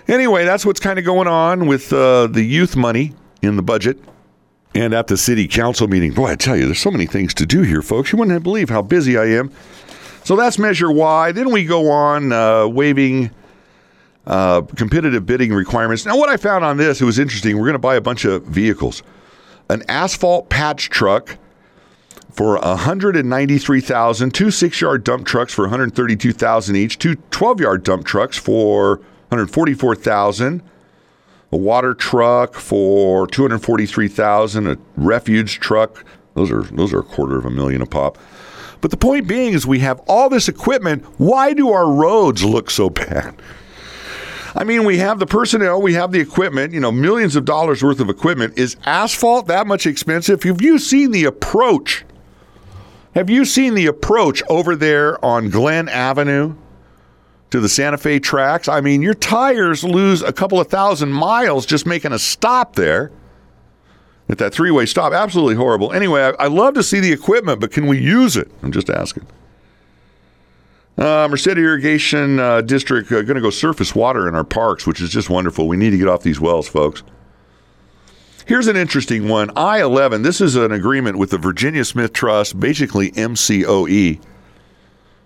Anyway, 0.09 0.45
that's 0.45 0.65
what's 0.65 0.81
kind 0.81 0.99
of 0.99 1.05
going 1.05 1.29
on 1.29 1.67
with 1.67 1.93
uh, 1.93 2.27
the 2.27 2.43
youth 2.43 2.77
money 2.77 3.13
in 3.43 3.57
the 3.57 3.63
budget 3.63 3.99
and 4.75 4.93
at 4.93 5.07
the 5.07 5.17
city 5.17 5.47
council 5.47 5.89
meeting. 5.89 6.13
Boy, 6.13 6.29
I 6.29 6.37
tell 6.37 6.57
you, 6.57 6.67
there's 6.67 6.79
so 6.79 6.91
many 6.91 7.07
things 7.07 7.33
to 7.35 7.47
do 7.47 7.63
here, 7.63 7.81
folks. 7.83 8.13
You 8.13 8.19
wouldn't 8.19 8.43
believe 8.43 8.69
how 8.69 8.83
busy 8.83 9.17
I 9.17 9.27
am. 9.27 9.51
So 10.25 10.37
that's 10.37 10.59
Measure 10.59 10.91
Y. 10.91 11.33
Then 11.33 11.51
we 11.51 11.65
go 11.67 11.91
on 11.91 12.33
uh, 12.33 12.67
waiving 12.67 13.31
uh, 14.27 14.63
competitive 14.63 15.27
bidding 15.27 15.53
requirements. 15.53 16.07
Now, 16.07 16.17
what 16.17 16.31
I 16.31 16.39
found 16.39 16.65
on 16.65 16.79
this, 16.79 17.03
it 17.03 17.05
was 17.05 17.19
interesting. 17.19 17.57
We're 17.57 17.65
going 17.65 17.75
to 17.75 17.79
buy 17.79 17.97
a 17.97 18.01
bunch 18.01 18.25
of 18.25 18.43
vehicles. 18.45 19.03
An 19.69 19.83
asphalt 19.87 20.49
patch 20.49 20.89
truck 20.89 21.37
for 22.31 22.59
193,000, 22.59 24.35
two 24.35 24.51
six-yard 24.51 25.05
dump 25.05 25.27
trucks 25.27 25.53
for 25.53 25.63
132,000 25.65 26.75
each, 26.75 26.99
two 26.99 27.17
12-yard 27.31 27.85
dump 27.85 28.07
trucks 28.07 28.39
for 28.39 28.97
144,000, 29.29 30.63
a 31.53 31.57
water 31.57 31.93
truck 31.95 32.55
for 32.55 33.27
243,000, 33.27 34.67
a 34.67 34.79
refuge 34.97 35.61
truck. 35.61 36.05
Those 36.35 36.51
are 36.51 36.63
those 36.63 36.93
are 36.93 37.01
a 37.01 37.05
quarter 37.05 37.39
of 37.39 37.45
a 37.45 37.51
million 37.51 37.81
a 37.81 37.87
pop. 37.87 38.19
But 38.81 38.91
the 38.91 38.97
point 38.97 39.27
being 39.27 39.55
is 39.55 39.67
we 39.67 39.81
have 39.81 40.01
all 40.07 40.29
this 40.29 40.49
equipment. 40.49 41.05
Why 41.19 41.53
do 41.53 41.71
our 41.71 41.91
roads 41.91 42.45
look 42.45 42.71
so 42.71 42.91
bad? 42.91 43.35
I 44.57 44.63
mean, 44.63 44.85
we 44.85 44.99
have 44.99 45.19
the 45.19 45.27
personnel, 45.27 45.83
we 45.83 45.95
have 45.95 46.13
the 46.13 46.21
equipment, 46.21 46.73
you 46.73 46.81
know, 46.81 46.93
millions 46.93 47.35
of 47.35 47.45
dollars 47.45 47.83
worth 47.83 47.99
of 47.99 48.09
equipment. 48.09 48.57
Is 48.57 48.77
asphalt 48.85 49.49
that 49.49 49.67
much 49.67 49.85
expensive? 49.87 50.45
Have 50.45 50.63
you 50.63 50.79
seen 50.79 51.11
the 51.11 51.25
approach? 51.25 52.05
Have 53.17 53.29
you 53.29 53.45
seen 53.45 53.75
the 53.75 53.87
approach 53.87 54.43
over 54.49 54.77
there 54.77 55.23
on 55.25 55.51
Glen 55.51 55.89
Avenue 55.89 56.55
to 57.51 57.61
the 57.61 57.69
Santa 57.69 57.99
Fe 57.99 58.21
tracks? 58.21 58.69
I 58.69 58.81
mean, 58.81 59.03
your 59.03 59.15
tires 59.15 59.83
lose 59.83 60.23
a 60.23 60.33
couple 60.33 60.61
of 60.61 60.69
thousand 60.69 61.13
miles 61.13 61.67
just 61.67 61.85
making 61.85 62.13
a 62.13 62.19
stop 62.19 62.77
there 62.77 63.11
at 64.29 64.39
that 64.39 64.55
three 64.55 64.71
way 64.71 64.87
stop. 64.87 65.13
Absolutely 65.13 65.55
horrible. 65.55 65.93
Anyway, 65.93 66.23
I, 66.23 66.31
I, 66.45 66.47
love 66.47 66.75
to 66.75 66.83
see 66.83 67.01
the 67.01 67.13
equipment, 67.13 67.61
but 67.61 67.71
can 67.71 67.87
we 67.87 67.99
use 67.99 68.37
it? 68.37 68.51
I'm 68.63 68.73
just 68.73 68.91
asking. 68.91 69.27
Uh, 70.97 71.27
Merced 71.29 71.49
Irrigation 71.49 72.39
uh, 72.39 72.61
District 72.61 73.11
uh, 73.11 73.23
going 73.23 73.35
to 73.35 73.41
go 73.41 73.51
surface 73.51 73.95
water 73.95 74.29
in 74.29 74.35
our 74.35 74.45
parks, 74.45 74.87
which 74.87 75.01
is 75.01 75.11
just 75.11 75.29
wonderful. 75.29 75.67
We 75.67 75.77
need 75.77 75.91
to 75.91 75.99
get 75.99 76.09
off 76.09 76.23
these 76.23 76.41
wells, 76.41 76.69
folks. 76.69 77.03
Here's 78.47 78.69
an 78.69 78.77
interesting 78.77 79.29
one. 79.29 79.51
I 79.57 79.83
11, 79.83 80.23
this 80.23 80.41
is 80.41 80.55
an 80.55 80.71
agreement 80.71 81.19
with 81.19 81.31
the 81.31 81.39
Virginia 81.39 81.85
Smith 81.85 82.13
Trust, 82.13 82.61
basically 82.61 83.11
MCOE, 83.13 84.21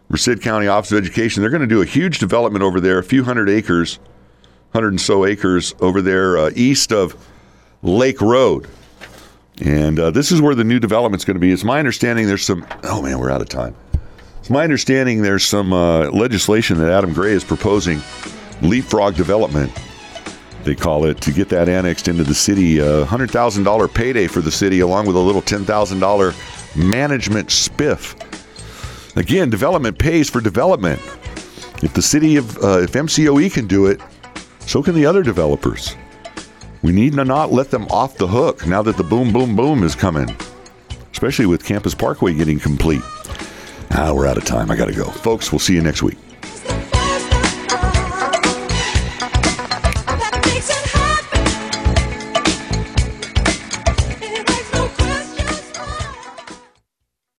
Merced 0.09 0.41
County 0.41 0.69
Office 0.69 0.93
of 0.93 0.99
Education. 0.99 1.43
They're 1.43 1.51
going 1.51 1.61
to 1.61 1.67
do 1.67 1.83
a 1.83 1.87
huge 1.87 2.19
development 2.19 2.63
over 2.63 2.81
there, 2.81 2.99
a 2.99 3.05
few 3.05 3.25
hundred 3.25 3.51
acres, 3.51 3.99
hundred 4.73 4.91
and 4.91 5.01
so 5.01 5.27
acres 5.27 5.75
over 5.81 6.01
there 6.01 6.39
uh, 6.39 6.51
east 6.55 6.93
of 6.93 7.17
Lake 7.83 8.21
Road. 8.21 8.69
And 9.61 9.99
uh, 9.99 10.11
this 10.11 10.31
is 10.31 10.41
where 10.41 10.55
the 10.55 10.65
new 10.65 10.79
development's 10.79 11.25
going 11.25 11.35
to 11.35 11.41
be. 11.41 11.53
It's 11.53 11.65
my 11.65 11.79
understanding 11.79 12.27
there's 12.27 12.45
some. 12.45 12.67
Oh 12.85 13.03
man, 13.03 13.19
we're 13.19 13.31
out 13.31 13.41
of 13.41 13.49
time. 13.49 13.75
It's 14.39 14.51
my 14.51 14.63
understanding 14.63 15.23
there's 15.23 15.45
some 15.45 15.73
uh, 15.73 16.11
legislation 16.11 16.79
that 16.79 16.91
Adam 16.91 17.13
Gray 17.13 17.33
is 17.33 17.45
proposing, 17.45 18.01
leapfrog 18.63 19.15
development, 19.17 19.73
they 20.65 20.75
call 20.75 21.05
it, 21.07 21.21
to 21.23 21.33
get 21.33 21.49
that 21.49 21.69
annexed 21.69 22.09
into 22.09 22.25
the 22.25 22.35
city. 22.35 22.79
A 22.79 23.05
hundred 23.05 23.31
thousand 23.31 23.65
dollar 23.65 23.89
payday 23.89 24.29
for 24.29 24.41
the 24.41 24.51
city, 24.51 24.81
along 24.81 25.07
with 25.07 25.17
a 25.17 25.21
little 25.21 25.43
ten 25.43 25.65
thousand 25.65 25.99
dollar 25.99 26.33
management 26.77 27.49
spiff. 27.49 28.15
Again, 29.17 29.51
development 29.51 29.99
pays 29.99 30.31
for 30.31 30.41
development. 30.41 31.01
If 31.83 31.93
the 31.95 32.03
city 32.03 32.37
of 32.37 32.57
uh, 32.59 32.81
if 32.83 32.93
MCOE 32.93 33.53
can 33.53 33.67
do 33.67 33.87
it, 33.87 34.01
so 34.61 34.83
can 34.83 34.95
the 34.95 35.07
other 35.07 35.23
developers. 35.23 35.97
We 36.83 36.93
need 36.93 37.15
to 37.15 37.25
not 37.25 37.53
let 37.53 37.71
them 37.71 37.87
off 37.87 38.19
the 38.19 38.27
hook 38.27 38.67
now 38.67 38.83
that 38.83 38.97
the 38.97 39.05
boom, 39.05 39.33
boom, 39.33 39.57
boom 39.57 39.83
is 39.83 39.95
coming, 39.95 40.35
especially 41.13 41.47
with 41.47 41.65
Campus 41.65 41.95
Parkway 41.95 42.35
getting 42.35 42.61
complete. 42.61 43.03
Ah, 43.91 44.13
we're 44.15 44.27
out 44.27 44.37
of 44.37 44.45
time. 44.45 44.71
I 44.71 44.77
got 44.77 44.87
to 44.87 44.95
go. 44.95 45.05
Folks, 45.05 45.51
we'll 45.51 45.59
see 45.59 45.75
you 45.75 45.83
next 45.83 46.03
week. 46.03 46.19